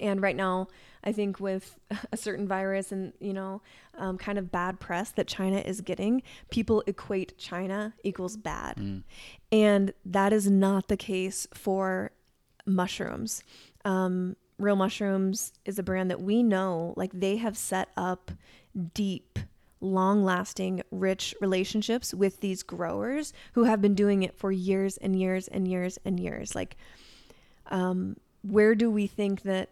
[0.00, 0.68] And right now,
[1.02, 1.78] I think with
[2.12, 3.62] a certain virus and you know,
[3.96, 9.02] um, kind of bad press that China is getting, people equate China equals bad, Mm.
[9.50, 12.12] and that is not the case for
[12.66, 13.42] mushrooms.
[13.84, 18.32] Um, Real Mushrooms is a brand that we know, like they have set up
[18.92, 19.38] deep,
[19.80, 25.18] long lasting, rich relationships with these growers who have been doing it for years and
[25.18, 26.54] years and years and years.
[26.54, 26.76] Like,
[27.66, 29.70] um, where do we think that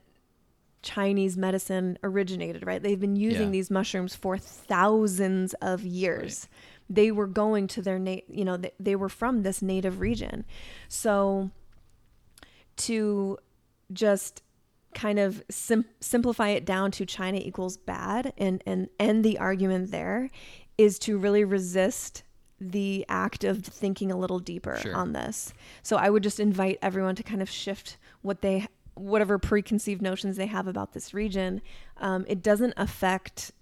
[0.82, 2.80] Chinese medicine originated, right?
[2.82, 3.50] They've been using Yeah.
[3.50, 6.48] these mushrooms for thousands of years.
[6.88, 10.44] They were going to their na- you know, they, they were from this native region.
[10.88, 11.50] So
[12.76, 13.38] to
[13.92, 14.42] just
[14.97, 19.90] kind of sim- simplify it down to China equals bad and and end the argument
[19.92, 20.30] there
[20.78, 22.22] is to really resist
[22.59, 24.94] the act of thinking a little deeper Sure.
[24.97, 25.53] on this.
[25.82, 30.36] So I would just invite everyone to kind of shift what they whatever preconceived notions
[30.38, 31.61] they have about this region.
[31.99, 33.53] Um, it doesn't affect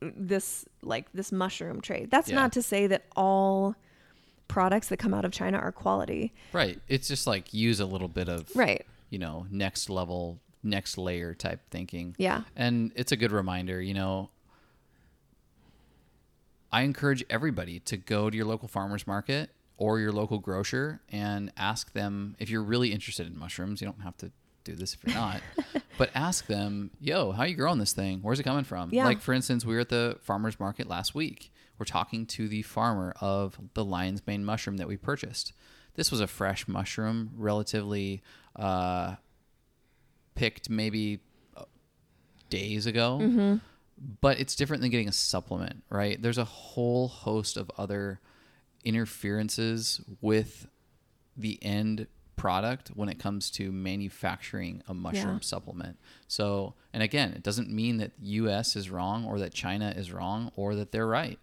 [0.00, 2.10] this like this mushroom trade.
[2.10, 2.34] That's Yeah.
[2.34, 3.76] not to say that all
[4.48, 6.32] products that come out of China are quality.
[6.52, 6.80] Right.
[6.88, 8.84] It's just like use a little bit of Right.
[9.10, 12.14] you know, next level, next layer type thinking.
[12.18, 12.42] Yeah.
[12.54, 14.30] And it's a good reminder, you know,
[16.72, 21.52] I encourage everybody to go to your local farmers market or your local grocer and
[21.56, 23.80] ask them if you're really interested in mushrooms.
[23.80, 24.32] You don't have to
[24.64, 25.40] do this if you're not,
[25.98, 28.18] but ask them, yo, how are you growing this thing?
[28.20, 28.90] Where's it coming from?
[28.92, 29.04] Yeah.
[29.04, 31.52] Like, for instance, we were at the farmers market last week.
[31.78, 35.52] We're talking to the farmer of the lion's mane mushroom that we purchased.
[35.94, 38.22] This was a fresh mushroom, relatively
[38.54, 39.16] uh,
[40.36, 41.18] picked maybe
[41.56, 41.64] uh,
[42.50, 43.60] days ago.
[44.20, 46.20] But it's different than getting a supplement, right?
[46.20, 48.20] There's a whole host of other
[48.84, 50.66] interferences with
[51.36, 52.06] the end
[52.36, 55.40] product when it comes to manufacturing a mushroom Yeah.
[55.40, 55.98] supplement.
[56.28, 60.52] So, and again, it doesn't mean that US is wrong or that China is wrong
[60.56, 61.38] or that they're right.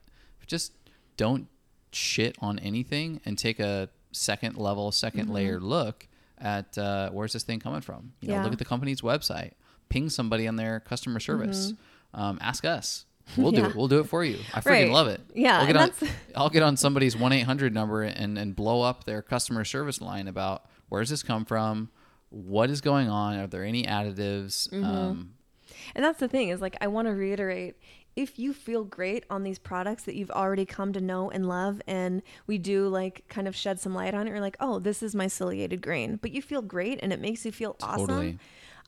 [0.46, 0.74] Just
[1.18, 1.48] don't
[1.92, 6.08] shit on anything and take a second level, 2nd layer look
[6.44, 8.14] at uh, where's this thing coming from.
[8.22, 8.44] You know, Yeah.
[8.44, 9.54] look at the company's website,
[9.90, 11.74] ping somebody on their customer service,
[12.14, 13.06] um, ask us.
[13.38, 13.74] We'll do it.
[13.74, 14.38] We'll do it for you.
[14.54, 14.90] I freaking Right.
[14.90, 15.22] love it.
[15.34, 15.92] Yeah, I'll get, on,
[16.36, 20.02] I'll get on somebody's one eight hundred number and and blow up their customer service
[20.02, 21.90] line about where's this come from,
[22.30, 24.68] what is going on, are there any additives?
[24.70, 24.84] Mm-hmm.
[24.84, 25.34] Um,
[25.96, 27.78] And that's the thing is like I want to reiterate
[28.16, 31.82] if you feel great on these products that you've already come to know and love
[31.88, 35.02] and we do like kind of shed some light on it you're like oh this
[35.02, 38.40] is myceliated grain but you feel great and it makes you feel awesome Totally.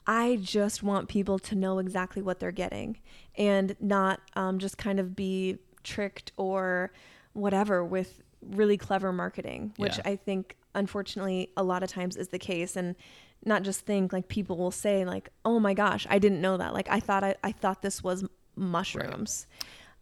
[0.07, 2.99] I just want people to know exactly what they're getting
[3.35, 6.91] and not um, just kind of be tricked or
[7.33, 10.11] whatever with really clever marketing, which Yeah.
[10.11, 12.75] I think unfortunately a lot of times is the case.
[12.75, 12.95] And
[13.43, 16.73] not just think like people will say like, "Oh my gosh, I didn't know that."
[16.73, 18.25] Like I thought I, I thought this was
[18.55, 19.47] mushrooms.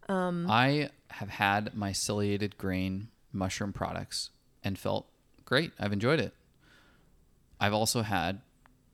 [0.08, 4.30] Um, I have had myceliated grain mushroom products
[4.62, 5.06] and felt
[5.44, 5.72] great.
[5.78, 6.34] I've enjoyed it.
[7.60, 8.40] I've also had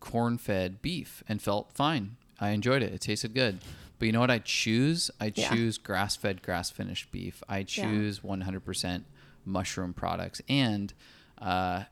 [0.01, 2.17] corn fed beef and felt fine.
[2.41, 2.93] I enjoyed it.
[2.93, 3.59] It tasted good.
[3.99, 5.11] But you know what I choose?
[5.21, 5.51] I Yeah.
[5.51, 7.43] choose grass fed, grass finished beef.
[7.49, 9.05] I choose 100%
[9.45, 10.41] mushroom products.
[10.49, 10.93] And
[11.39, 11.85] uh,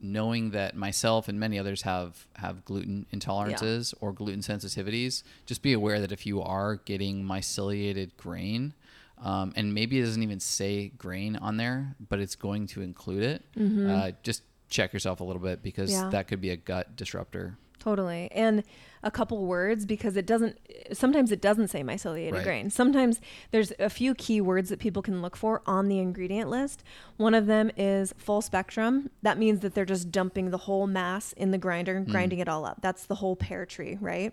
[0.00, 5.72] knowing that myself and many others have have gluten intolerances or gluten sensitivities, just be
[5.72, 8.74] aware that if you are getting myceliated grain,
[9.22, 13.22] um, and maybe it doesn't even say grain on there, but it's going to include
[13.22, 13.44] it,
[13.90, 16.04] uh, just check yourself a little bit because Mm-hmm.
[16.04, 16.10] Yeah.
[16.10, 17.56] that could be a gut disruptor.
[17.78, 18.28] Totally.
[18.32, 18.64] And
[19.02, 20.58] a couple words because it doesn't
[20.92, 22.42] sometimes it doesn't say myceliated Right.
[22.44, 22.70] grain.
[22.70, 23.20] Sometimes
[23.52, 26.82] there's a few key words that people can look for on the ingredient list.
[27.16, 29.10] One of them is full spectrum.
[29.22, 32.48] That means that they're just dumping the whole mass in the grinder and grinding it
[32.48, 32.78] all up.
[32.82, 34.32] That's the whole pear tree, right?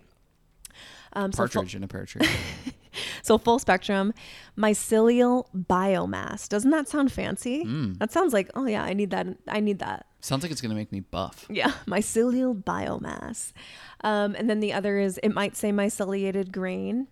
[1.12, 2.26] Um, so, full, Partridge in a pear tree.
[3.22, 4.12] so full spectrum,
[4.58, 6.48] mycelial biomass.
[6.48, 7.64] Doesn't that sound fancy?
[7.64, 7.98] Mm.
[7.98, 9.26] That sounds like, oh yeah, I need that.
[9.48, 10.06] I need that.
[10.26, 11.46] Sounds like it's going to make me buff.
[11.48, 13.52] Yeah, mycelial biomass.
[14.02, 17.06] Um, and then the other is, it might say myceliated grain.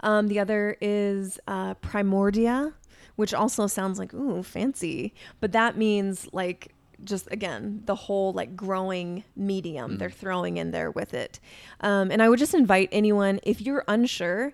[0.00, 2.74] Um, the other is uh, primordia,
[3.16, 8.54] which also sounds like ooh fancy, but that means like just again the whole like
[8.54, 11.40] growing medium they're throwing in there with it.
[11.80, 14.52] Um, and I would just invite anyone if you're unsure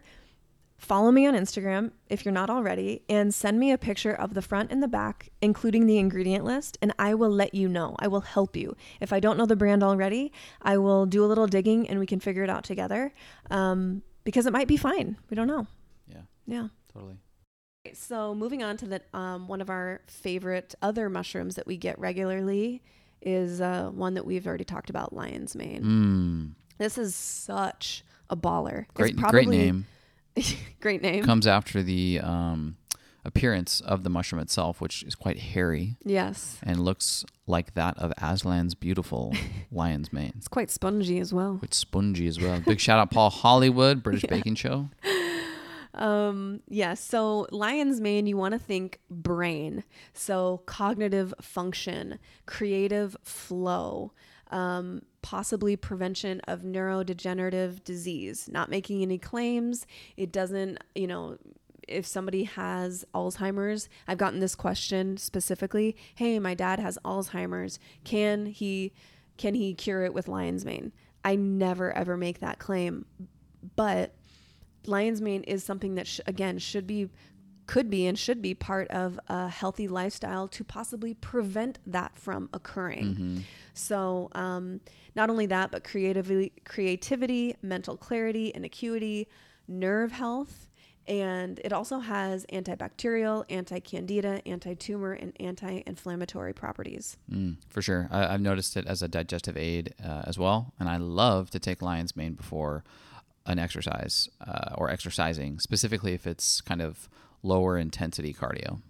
[0.81, 4.43] follow me on Instagram if you're not already and send me a picture of the
[4.43, 7.95] front and the back, including the ingredient list, and I will let you know.
[7.99, 8.75] I will help you.
[9.01, 10.33] If I don't know the brand already,
[10.63, 13.13] I will do a little digging and we can figure it out together
[13.51, 15.17] um, because it might be fine.
[15.29, 15.67] We don't know.
[16.09, 16.69] Yeah, Yeah.
[16.93, 17.19] totally.
[17.95, 21.99] So moving on to the um, one of our favorite other mushrooms that we get
[21.99, 22.83] regularly
[23.23, 25.83] is uh, one that we've already talked about, lion's mane.
[25.83, 28.83] Mm, This is such a baller.
[28.85, 29.87] It's great, great name.
[30.81, 31.25] great name.
[31.25, 32.77] Comes after the um,
[33.25, 36.59] appearance of the mushroom itself, which is quite hairy yes.
[36.63, 39.35] and looks like that of Aslan's beautiful
[39.73, 40.33] lion's mane.
[40.37, 41.57] It's quite spongy as well.
[41.59, 42.61] Quite spongy as well.
[42.61, 44.89] Big shout out Paul Hollywood, British Baking Show.
[45.93, 49.85] Um, yeah, so lion's mane, you want to think brain.
[50.15, 54.13] So cognitive function, creative flow,
[54.51, 58.49] um, possibly prevention of neurodegenerative disease.
[58.51, 59.87] Not making any claims.
[60.17, 61.37] It doesn't, you know,
[61.87, 65.97] if somebody has Alzheimer's, I've gotten this question specifically.
[66.15, 67.79] Hey, my dad has Alzheimer's.
[68.05, 68.93] Can he
[69.37, 70.93] can he cure it with lion's mane?
[71.25, 73.07] I never ever make that claim.
[73.77, 74.15] But
[74.87, 77.09] lion's mane is something that sh- again should be
[77.71, 82.49] could be and should be part of a healthy lifestyle to possibly prevent that from
[82.53, 83.45] occurring
[83.75, 84.81] so um,
[85.15, 89.29] not only that but creativity creativity mental clarity and acuity
[89.69, 90.69] nerve health
[91.07, 98.09] and it also has antibacterial anti-candida anti-tumor and anti-inflammatory properties Mm, for sure.
[98.11, 100.73] I, I've noticed it as a digestive aid uh, as well.
[100.79, 102.85] And I love to take lion's mane before
[103.47, 107.09] an exercise uh, or exercising, specifically if it's kind of
[107.43, 108.81] lower intensity cardio.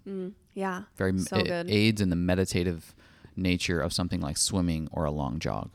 [0.53, 2.93] yeah Very so it good aids in the meditative
[3.35, 5.71] nature of something like swimming or a long jog.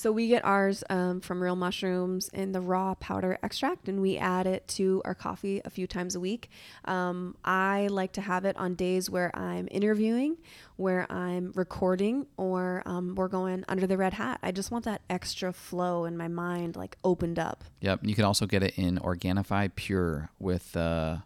[0.00, 4.16] So we get ours um, from real mushrooms in the raw powder extract, and we
[4.16, 6.48] add it to our coffee a few times a week.
[6.86, 10.38] Um, I like to have it on days where I'm interviewing,
[10.76, 14.40] where I'm recording, or um, we're going under the red hat.
[14.42, 17.62] I just want that extra flow in my mind, like opened up.
[17.82, 18.00] Yep.
[18.04, 21.18] You can also get it in Organifi Pure with uh,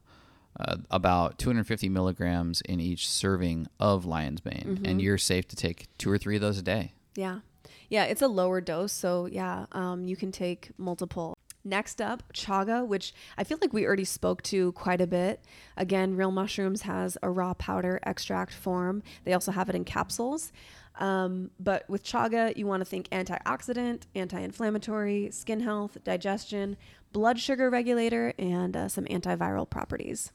[0.59, 4.83] uh, about 250 milligrams in each serving of lion's mane.
[4.85, 6.93] And you're safe to take two or three of those a day.
[7.15, 7.41] Yeah.
[7.89, 8.93] Yeah, it's a lower dose.
[8.93, 11.37] So, yeah, um, you can take multiple.
[11.67, 15.43] Next up, chaga, which I feel like we already spoke to quite a bit.
[15.79, 19.03] Again, Real Mushrooms has a raw powder extract form.
[19.25, 20.53] They also have it in capsules.
[20.97, 26.77] Um, but with chaga, you want to think antioxidant, anti inflammatory, skin health, digestion,
[27.13, 30.33] blood sugar regulator, and uh, some antiviral properties.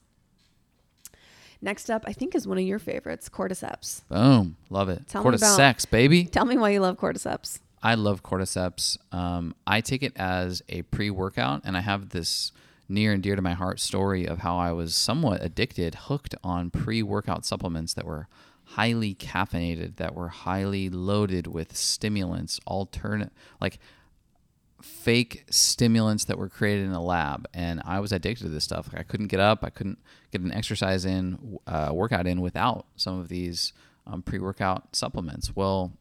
[1.62, 4.02] Next up, I think is one of your favorites, cordyceps.
[4.08, 4.56] Boom.
[4.70, 5.06] Love it.
[5.08, 6.24] Tell me about- Cordyceps, baby.
[6.24, 7.60] Tell me why you love cordyceps.
[7.82, 8.96] I love cordyceps.
[9.12, 12.52] Um, I take it as a pre workout, and I have this
[12.88, 16.70] near and dear to my heart story of how I was somewhat addicted, hooked on
[16.70, 18.26] pre workout supplements that were
[18.64, 23.78] highly caffeinated, that were highly loaded with stimulants, alternate, like
[24.82, 27.46] fake stimulants that were created in a lab.
[27.52, 28.88] And I was addicted to this stuff.
[28.92, 29.98] Like I couldn't get up, I couldn't
[30.32, 33.72] get an exercise in, uh, workout in without some of these
[34.06, 35.54] um, pre workout supplements.
[35.54, 35.92] Well,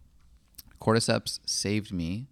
[0.81, 2.27] cordyceps saved me,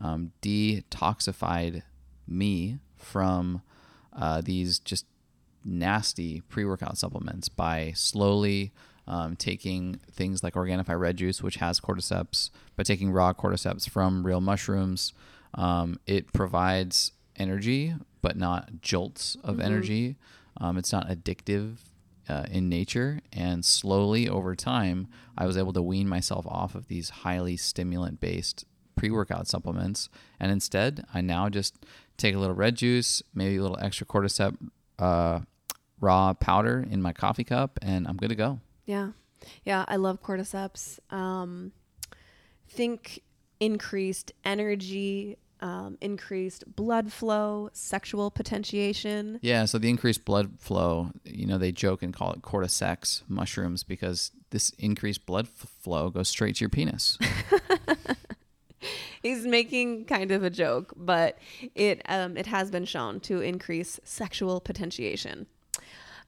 [0.00, 1.82] um, detoxified
[2.26, 3.62] me from
[4.12, 5.06] uh, these just
[5.64, 8.72] nasty pre workout supplements by slowly
[9.06, 14.24] um, taking things like Organifi Red Juice, which has cordyceps, by taking raw cordyceps from
[14.24, 15.12] real mushrooms.
[15.54, 20.16] Um, it provides energy, but not jolts of energy.
[20.56, 21.78] Um, it's not addictive
[22.28, 23.20] uh, in nature.
[23.32, 28.20] And slowly over time, I was able to wean myself off of these highly stimulant
[28.20, 28.64] based
[28.94, 30.08] pre workout supplements.
[30.38, 31.84] And instead, I now just
[32.16, 34.56] take a little red juice, maybe a little extra cordyceps
[34.98, 35.40] uh,
[36.00, 38.60] raw powder in my coffee cup, and I'm good to go.
[38.84, 39.10] Yeah.
[39.64, 40.98] Yeah, I love cordyceps.
[41.10, 41.72] Um,
[42.68, 43.22] think
[43.60, 49.38] increased energy, um, increased blood flow, sexual potentiation.
[49.42, 53.82] Yeah, so the increased blood flow, you know, they joke and call it cordyceps mushrooms
[53.82, 57.18] because this increased blood f- flow goes straight to your penis.
[59.22, 61.38] He's making kind of a joke, but
[61.74, 65.46] it um, it has been shown to increase sexual potentiation.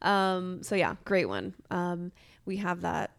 [0.02, 1.54] Um, so yeah, great one.
[1.70, 2.12] Um,
[2.44, 3.12] we have that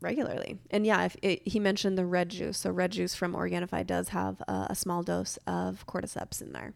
[0.00, 2.58] regularly, and yeah, if it, he mentioned the red juice.
[2.58, 6.74] So red juice from Organifi does have a, a small dose of cordyceps in there.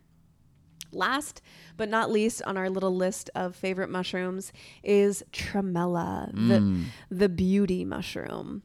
[0.92, 1.40] Last
[1.76, 6.84] but not least on our little list of favorite mushrooms is tremella, the
[7.14, 8.62] the beauty mushroom.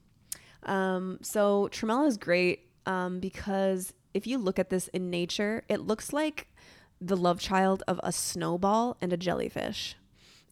[0.63, 5.81] Um, so tremella is great um, because if you look at this in nature, it
[5.81, 6.47] looks like
[6.99, 9.95] the love child of a snowball and a jellyfish.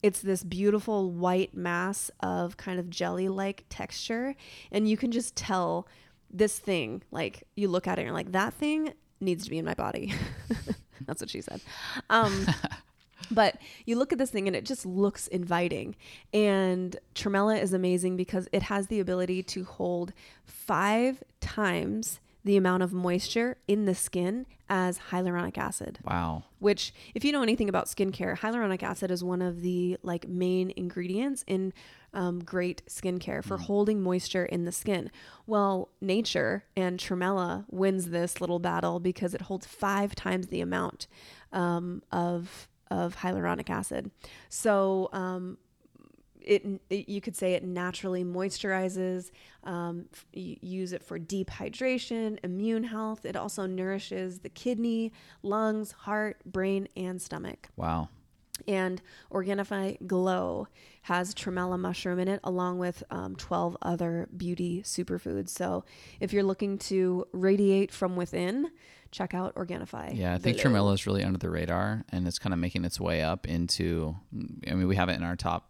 [0.06, 4.36] It's this beautiful white mass of kind of jelly like texture.
[4.72, 5.88] And you can just tell
[6.30, 9.57] this thing, like you look at it and you're like, that thing needs to be
[9.57, 10.14] in my body.
[11.07, 11.60] That's what she said.
[12.11, 12.45] Um,
[13.32, 15.95] but you look at this thing and it just looks inviting.
[16.32, 20.14] And tremella is amazing because it has the ability to hold
[20.44, 25.99] five times the amount of moisture in the skin as hyaluronic acid.
[26.03, 26.43] Wow.
[26.59, 30.72] Which, if you know anything about skincare, hyaluronic acid is one of the like main
[30.76, 31.73] ingredients in
[32.13, 35.11] um, great skincare for holding moisture in the skin.
[35.47, 41.07] Well, nature and Tremella wins this little battle because it holds five times the amount
[41.51, 44.11] um, of of hyaluronic acid.
[44.47, 45.57] So um,
[46.45, 49.31] it, it, you could say it naturally moisturizes
[49.63, 55.11] um, you use it for deep hydration immune health it also nourishes the kidney
[55.43, 58.09] lungs heart brain and stomach Wow.
[58.67, 59.01] and
[59.31, 60.67] Organifi Glow
[61.03, 65.49] has tremella mushroom in it, along with um, 12 other beauty superfoods.
[65.49, 65.84] So
[66.19, 68.72] if you're looking to radiate from within,
[69.11, 70.17] check out Organifi.
[70.17, 70.72] Yeah, I think Glow.
[70.72, 74.15] tremella is really under the radar, and it's kind of making its way up into.
[74.67, 75.69] I mean, we have it in our top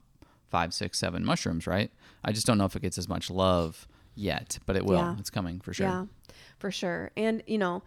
[0.50, 1.92] five, six, seven mushrooms, right?
[2.24, 4.98] I just don't know if it gets as much love yet, but it will.
[4.98, 5.16] Yeah.
[5.20, 5.88] It's coming for sure.
[5.88, 6.06] Yeah,
[6.58, 7.12] for sure.
[7.16, 7.84] And, you know,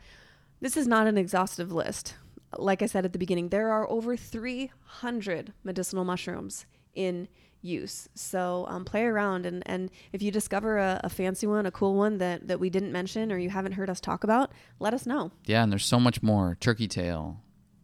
[0.60, 2.14] this is not an exhaustive list.
[2.56, 7.28] Like I said at the beginning, there are over 300 medicinal mushrooms in
[7.60, 8.08] use.
[8.14, 11.94] So um, play around, and, and if you discover a, a fancy one, a cool
[11.94, 15.06] one that, that we didn't mention or you haven't heard us talk about, let us
[15.06, 15.32] know.
[15.44, 16.56] Yeah, and there's so much more.
[16.60, 17.40] Turkey tail,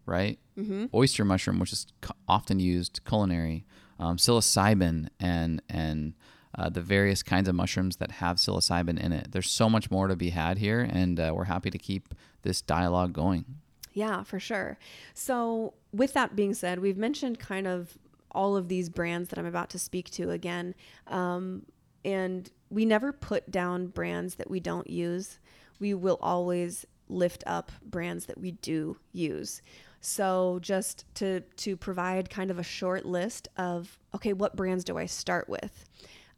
[0.07, 0.39] right?
[0.59, 0.87] Mm-hmm.
[0.95, 1.87] Oyster mushroom, which is
[2.29, 3.67] often used culinary.
[3.99, 6.15] Um, psilocybin and and
[6.57, 9.33] uh, the various kinds of mushrooms that have psilocybin in it.
[9.33, 12.61] There's so much more to be had here, and uh, we're happy to keep this
[12.61, 13.45] dialogue going.
[13.93, 14.79] Yeah, for sure.
[15.15, 17.97] So, with that being said, we've mentioned kind of
[18.31, 20.75] all of these brands that I'm about to speak to again.
[21.07, 21.67] Um,
[22.05, 25.39] and we never put down brands that we don't use.
[25.79, 29.63] We will always lift up brands that we do use.
[30.05, 34.99] So just to to provide kind of a short list of okay, what brands do
[34.99, 35.85] I start with?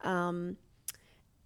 [0.02, 0.56] Um,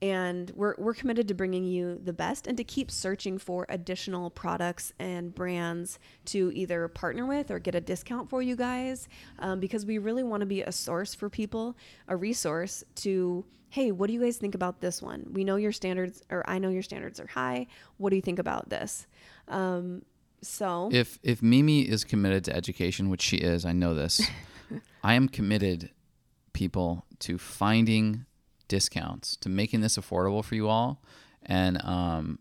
[0.02, 4.30] and we're, we're committed to bringing you the best and to keep searching for additional
[4.30, 9.09] products and brands to either partner with or get a discount for you guys
[9.40, 11.76] um, because we really want to be a source for people
[12.09, 15.26] a resource to hey what do you guys think about this one?
[15.32, 17.66] We know your standards or i know your standards are high.
[17.98, 19.06] What do you think about this?
[19.48, 20.02] Um,
[20.42, 24.20] so If if Mimi is committed to education, which she is, I know this.
[25.02, 25.90] I am committed,
[26.52, 28.26] people, to finding
[28.68, 31.02] discounts, to making this affordable for you all,
[31.42, 32.38] and um,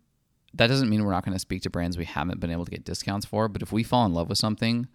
[0.54, 2.72] that doesn't mean we're not going to speak to brands we haven't been able to
[2.72, 3.48] get discounts for.
[3.48, 4.88] But if we fall in love with something,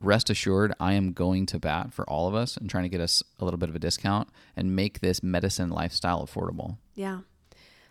[0.00, 3.00] rest assured, I am going to bat for all of us and trying to get
[3.00, 6.78] us a little bit of a discount and make this medicine lifestyle affordable.
[6.94, 7.20] Yeah.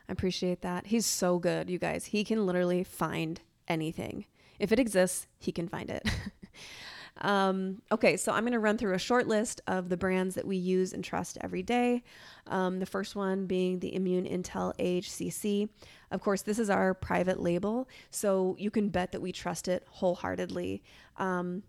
[0.07, 0.87] I appreciate that.
[0.87, 2.05] He's so good, you guys.
[2.05, 4.25] He can literally find anything.
[4.59, 6.07] If it exists, he can find it.
[7.21, 10.45] um, okay, so I'm going to run through a short list of the brands that
[10.45, 12.03] we use and trust every day.
[12.47, 15.69] Um, the first one being the Immune Intel AHCC.
[16.11, 19.85] Of course, this is our private label, so you can bet that we trust it
[19.87, 20.83] wholeheartedly.
[21.17, 21.63] Um,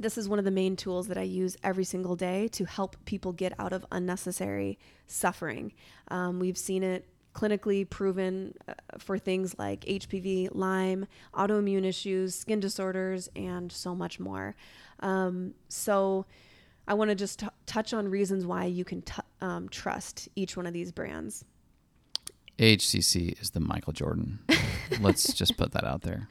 [0.00, 2.96] this is one of the main tools that I use every single day to help
[3.04, 5.74] people get out of unnecessary suffering.
[6.08, 12.60] Um, we've seen it clinically proven uh, for things like HPV, Lyme, autoimmune issues, skin
[12.60, 14.54] disorders, and so much more.
[15.00, 16.26] Um, so,
[16.86, 20.56] I want to just t- touch on reasons why you can t- um, trust each
[20.56, 21.44] one of these brands.
[22.58, 24.40] AHCC is the Michael Jordan.
[25.00, 26.28] Let's just put that out there.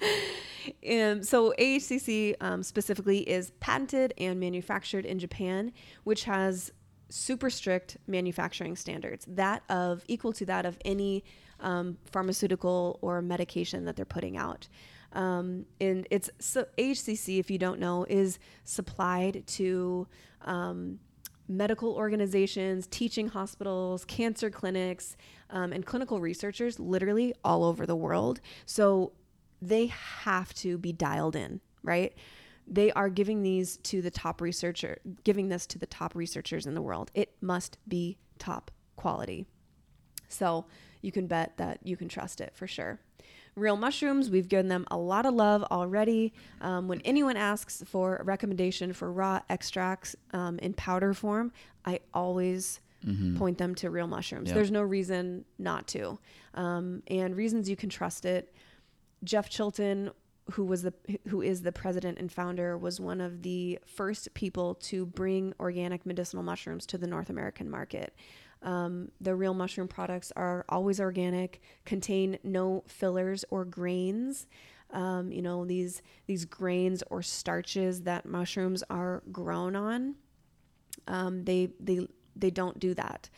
[0.87, 5.71] Um, so AHCC um, specifically is patented and manufactured in Japan,
[6.03, 6.71] which has
[7.09, 11.23] super strict manufacturing standards, that of equal to that of any
[11.59, 14.67] um, pharmaceutical or medication that they're putting out.
[15.13, 20.07] Um, and it's so AHCC, if you don't know, is supplied to
[20.45, 20.99] um,
[21.47, 25.17] medical organizations, teaching hospitals, cancer clinics,
[25.49, 28.39] um, and clinical researchers literally all over the world.
[28.65, 29.13] So
[29.61, 32.13] they have to be dialed in, right?
[32.69, 36.75] They are giving these to the top researcher, giving this to the top researchers in
[36.75, 37.09] the world.
[37.13, 39.45] It must be top quality.
[40.27, 40.65] So
[41.01, 42.99] you can bet that you can trust it for sure.
[43.55, 46.31] real mushrooms, we've given them a lot of love already.
[46.61, 51.51] Um, when anyone asks for a recommendation for raw extracts um, in powder form,
[51.85, 53.37] I always Mm-hmm.
[53.37, 54.47] point them to real mushrooms.
[54.49, 54.55] Yep.
[54.55, 56.19] There's no reason not to.
[56.53, 58.53] Um, and reasons you can trust it.
[59.23, 60.11] Jeff Chilton,
[60.51, 60.93] who was the
[61.27, 66.05] who is the president and founder, was one of the first people to bring organic
[66.05, 68.15] medicinal mushrooms to the North American market.
[68.61, 74.47] Um, the real mushroom products are always organic, contain no fillers or grains.
[74.91, 80.15] Um, you know these these grains or starches that mushrooms are grown on.
[81.07, 83.29] Um, they they they don't do that.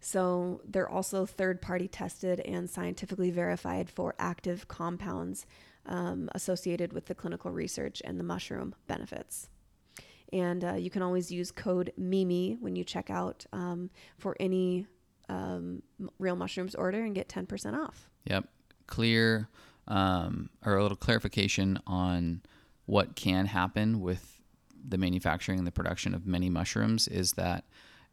[0.00, 5.44] So they're also third party tested and scientifically verified for active compounds
[5.86, 9.48] um, associated with the clinical research and the mushroom benefits.
[10.32, 14.86] And uh, you can always use code MIMI when you check out um, for any
[15.28, 15.82] um,
[16.18, 18.10] real mushrooms order and get 10% off.
[18.24, 18.48] Yep.
[18.86, 19.48] Clear
[19.86, 22.42] um, or a little clarification on
[22.86, 24.40] what can happen with
[24.86, 27.64] the manufacturing and the production of many mushrooms is that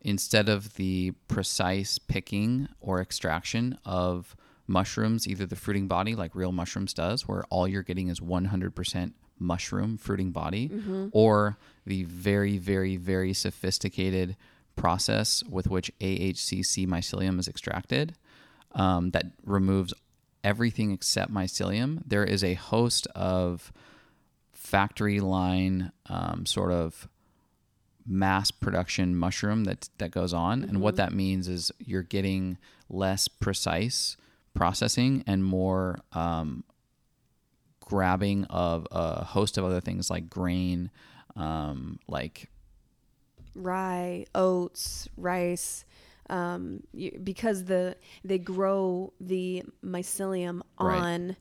[0.02, 4.36] instead of the precise picking or extraction of
[4.68, 9.14] mushrooms, either the fruiting body, like real mushrooms does, where all you're getting is 100%
[9.38, 10.72] mushroom fruiting body,
[11.12, 14.36] or the very, very, very sophisticated
[14.76, 18.16] process with which AHCC mycelium is extracted
[18.74, 19.94] um, that removes
[20.44, 22.02] everything except mycelium.
[22.06, 23.72] There is a host of
[24.54, 27.08] factory line um, sort of
[28.08, 30.64] mass production mushroom that that goes on.
[30.64, 32.58] And what that means is you're getting
[32.90, 34.16] less precise
[34.56, 36.64] processing and more um,
[37.82, 40.90] grabbing of a host of other things like grain
[41.36, 42.50] um, like
[43.54, 45.86] rye, oats, rice,
[46.30, 50.98] um, you, because the they grow the mycelium Right.
[51.02, 51.36] on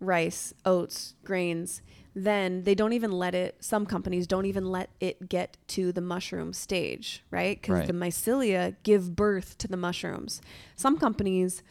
[0.00, 1.82] rice, oats, grains.
[2.14, 3.56] Then they don't even let it.
[3.60, 7.60] Some companies don't even let it get to the mushroom stage, right?
[7.60, 7.86] Because Right.
[7.86, 10.40] the mycelia give birth to the mushrooms.
[10.76, 11.62] Some companies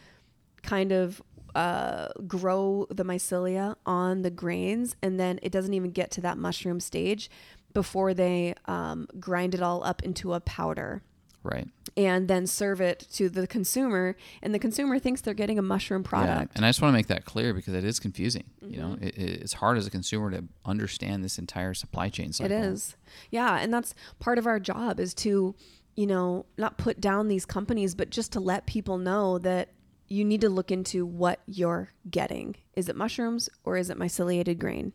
[0.65, 1.21] kind of
[1.55, 6.37] uh, grow the mycelia on the grains, and then it doesn't even get to that
[6.37, 7.29] mushroom stage
[7.73, 11.01] before they um, grind it all up into a powder
[11.43, 14.15] right and then serve it to the consumer.
[14.41, 16.51] And the consumer thinks they're getting a mushroom product.
[16.53, 18.45] Yeah, and I just want to make that clear because it is confusing.
[18.61, 22.29] You know, it, it- it's hard as a consumer to understand this entire supply chain
[22.31, 22.57] It cycle.
[22.57, 22.97] is.
[23.29, 23.59] Yeah.
[23.61, 25.53] And that's part of our job is to,
[25.95, 29.69] you know, not put down these companies, but just to let people know that
[30.07, 32.55] you need to look into what you're getting.
[32.75, 34.93] Is it mushrooms or is it myceliated grain?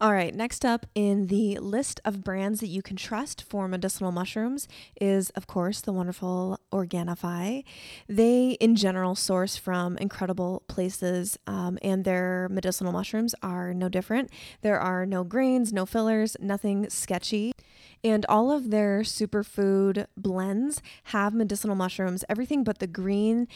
[0.00, 4.12] All right, next up in the list of brands that you can trust for medicinal
[4.12, 4.68] mushrooms
[5.00, 7.64] is, of course, the wonderful Organifi.
[8.08, 14.30] They, in general, source from incredible places, um, and their medicinal mushrooms are no different.
[14.62, 17.50] There are no grains, no fillers, nothing sketchy.
[18.04, 23.48] And all of their superfood blends have medicinal mushrooms, everything but the green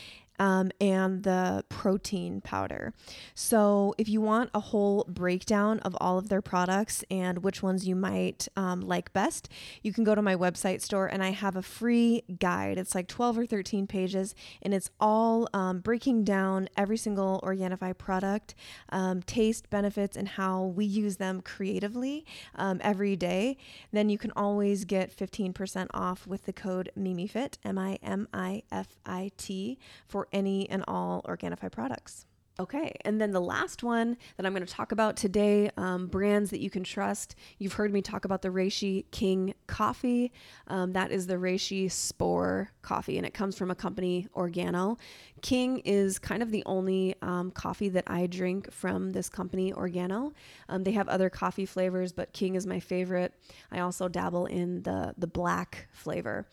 [0.42, 2.92] um, and the protein powder.
[3.32, 7.86] So, if you want a whole breakdown of all of their products and which ones
[7.86, 9.48] you might um, like best,
[9.82, 12.76] you can go to my website store and I have a free guide.
[12.76, 17.96] It's like 12 or 13 pages and it's all um, breaking down every single Organifi
[17.96, 18.56] product,
[18.88, 23.56] um, taste, benefits, and how we use them creatively um, every day.
[23.92, 28.64] Then you can always get 15% off with the code MIMIFIT, M I M I
[28.72, 29.78] F I T,
[30.08, 32.26] for any and all Organifi products.
[32.60, 36.50] Okay, and then the last one that I'm going to talk about today, um, brands
[36.50, 37.34] that you can trust.
[37.58, 40.32] You've heard me talk about the Reishi King coffee.
[40.68, 44.98] Um, that is the Reishi Spore coffee, and it comes from a company, Organo.
[45.40, 50.32] King is kind of the only um, coffee that I drink from this company, Organo.
[50.68, 53.32] Um, they have other coffee flavors, but King is my favorite.
[53.70, 56.46] I also dabble in the the black flavor.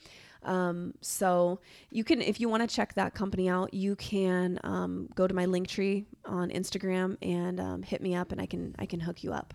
[0.44, 1.60] Um, so
[1.92, 5.34] you can, if you want to check that company out, you can um, go to
[5.34, 9.00] my link tree on Instagram and um, hit me up, and I can I can
[9.02, 9.54] hook you up.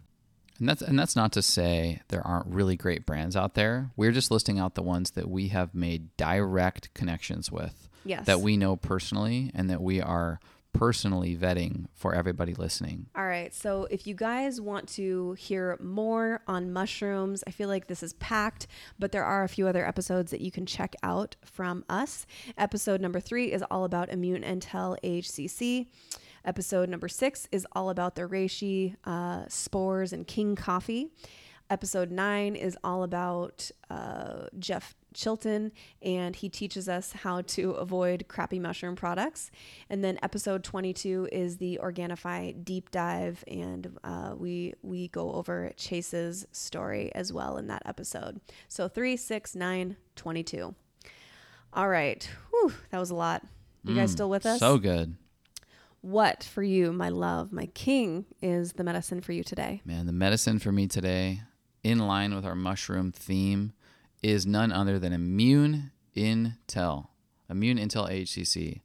[0.59, 3.91] And that's and that's not to say there aren't really great brands out there.
[3.97, 8.27] We're just listing out the ones that we have made direct connections with, Yes.
[8.27, 10.39] that we know personally, and that we are
[10.75, 13.07] personally vetting for everybody listening.
[13.17, 13.55] All right.
[13.55, 18.13] So if you guys want to hear more on mushrooms, I feel like this is
[18.15, 18.67] packed,
[18.99, 22.27] but there are a few other episodes that you can check out from us.
[22.59, 25.87] Episode number three is all about Immune Intel AHCC.
[26.45, 31.09] Episode number six is all about the reishi, uh, spores, and king coffee.
[31.71, 35.73] Episode nine is all about uh, Jeff Chilton,
[36.03, 39.51] and he teaches us how to avoid crappy mushroom products.
[39.89, 45.73] And then episode 22 is the Organifi deep dive, and uh, we we go over
[45.77, 48.41] Chase's story as well in that episode.
[48.69, 50.75] So three, six, nine, 22.
[51.73, 53.43] All right, Whew, that was a lot.
[53.85, 54.61] You guys Mm, still with us?
[54.61, 55.17] So good.
[56.03, 59.81] What for you, my love, my king, is the medicine for you today?
[59.87, 61.41] Man, the medicine for me today,
[61.85, 63.73] in line with our mushroom theme,
[64.23, 67.09] is none other than Immune Intel.
[67.49, 68.81] Immune Intel AHCC.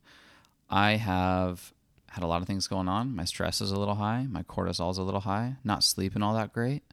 [0.69, 1.73] I have
[2.09, 3.15] had a lot of things going on.
[3.15, 4.27] My stress is a little high.
[4.29, 5.55] My cortisol is a little high.
[5.63, 6.83] Not sleeping all that great.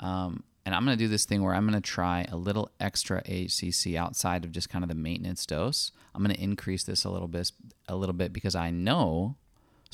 [0.00, 2.70] Um, and I'm going to do this thing where I'm going to try a little
[2.80, 5.92] extra AHCC outside of just kind of the maintenance dose.
[6.14, 7.52] I'm going to increase this a little bit,
[7.86, 9.36] a little bit because I know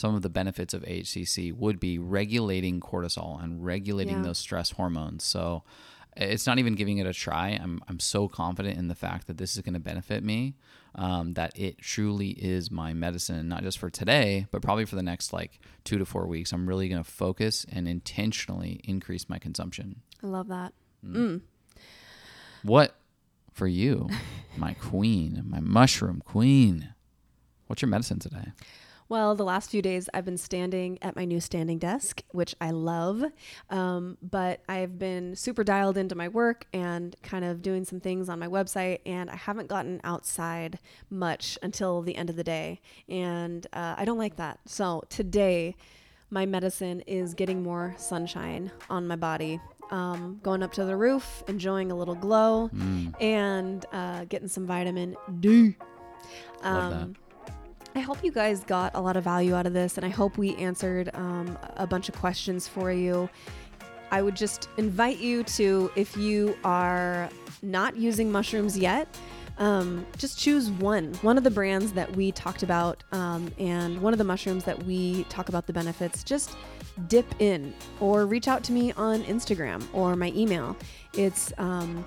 [0.01, 4.23] some of the benefits of AHCC would be regulating cortisol and regulating Yeah.
[4.23, 5.23] those stress hormones.
[5.25, 5.63] So
[6.17, 7.51] it's not even giving it a try.
[7.51, 10.57] I'm I'm so confident in the fact that this is going to benefit me,
[10.95, 15.03] um, that it truly is my medicine, not just for today, but probably for the
[15.03, 16.53] next like two to four weeks.
[16.53, 20.01] I'm really going to focus and intentionally increase my consumption.
[20.23, 20.73] I love that.
[21.07, 21.43] Mm.
[22.63, 22.97] What
[23.53, 24.09] for you,
[24.57, 26.95] my queen, my mushroom queen?
[27.67, 28.49] What's your medicine today?
[29.11, 32.71] Well, the last few days I've been standing at my new standing desk, which I
[32.71, 33.25] love.
[33.69, 38.29] Um, but I've been super dialed into my work and kind of doing some things
[38.29, 40.79] on my website, and I haven't gotten outside
[41.11, 42.81] much until the end of the day.
[43.09, 44.61] And uh, I don't like that.
[44.67, 45.75] So today,
[46.31, 49.61] my medicine is getting more sunshine on my body.
[49.91, 52.71] Um, going up to the roof, enjoying a little glow,
[53.21, 55.75] and uh, getting some vitamin D.
[56.63, 57.03] Love that.
[57.03, 57.17] Um,
[57.95, 60.39] I hope you guys got a lot of value out of this, and I hope
[60.39, 63.29] we answered um, a bunch of questions for you.
[64.13, 67.29] I would just invite you to, if you are
[67.63, 69.09] not using mushrooms yet,
[69.59, 74.15] um, just choose one, one of the brands that we talked about, um, and one
[74.15, 76.25] of the mushrooms that we talk about the benefits.
[76.25, 76.57] Just
[77.09, 80.77] dip in, or reach out to me on Instagram or my email.
[81.13, 82.05] It's um,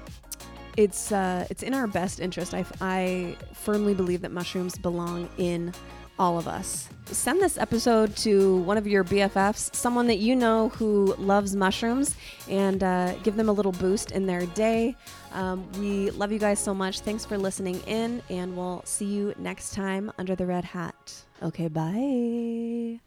[0.78, 2.54] it's uh, it's in our best interest.
[2.54, 5.74] I, I firmly believe that mushrooms belong in
[6.20, 6.90] all of us.
[7.06, 12.16] Send this episode to one of your BFFs, someone that you know who loves mushrooms,
[12.50, 14.96] and uh, give them a little boost in their day.
[15.34, 17.02] Um, we love you guys so much.
[17.02, 21.24] Thanks for listening in, and we'll see you next time under the red hat.
[21.42, 23.00] Okay, bye.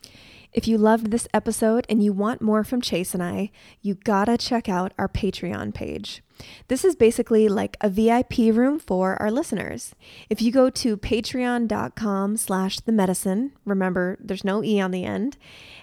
[0.53, 3.51] If you loved this episode and you want more from Chase and I,
[3.83, 6.23] you gotta check out our Patreon page.
[6.69, 9.95] This is basically like a VIP room for our listeners.
[10.29, 15.37] If you go to patreon.com slash the medicine, remember there's no E on the end,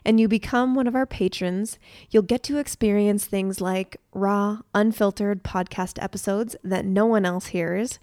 [0.06, 5.44] and you become one of our patrons, you'll get to experience things like raw, unfiltered
[5.44, 8.00] podcast episodes that no one else hears,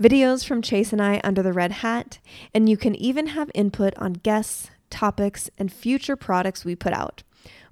[0.00, 2.18] videos from Chase and I under the red hat,
[2.52, 7.22] and you can even have input on guests, topics, and future products we put out.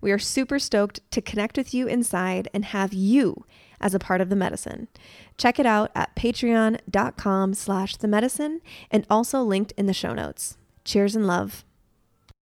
[0.00, 3.44] We are super stoked to connect with you inside and have you
[3.82, 4.88] as a part of the medicine.
[5.36, 8.60] Check it out at patreon.com slash the medicine
[8.90, 10.56] and also linked in the show notes.
[10.84, 11.64] Cheers and love.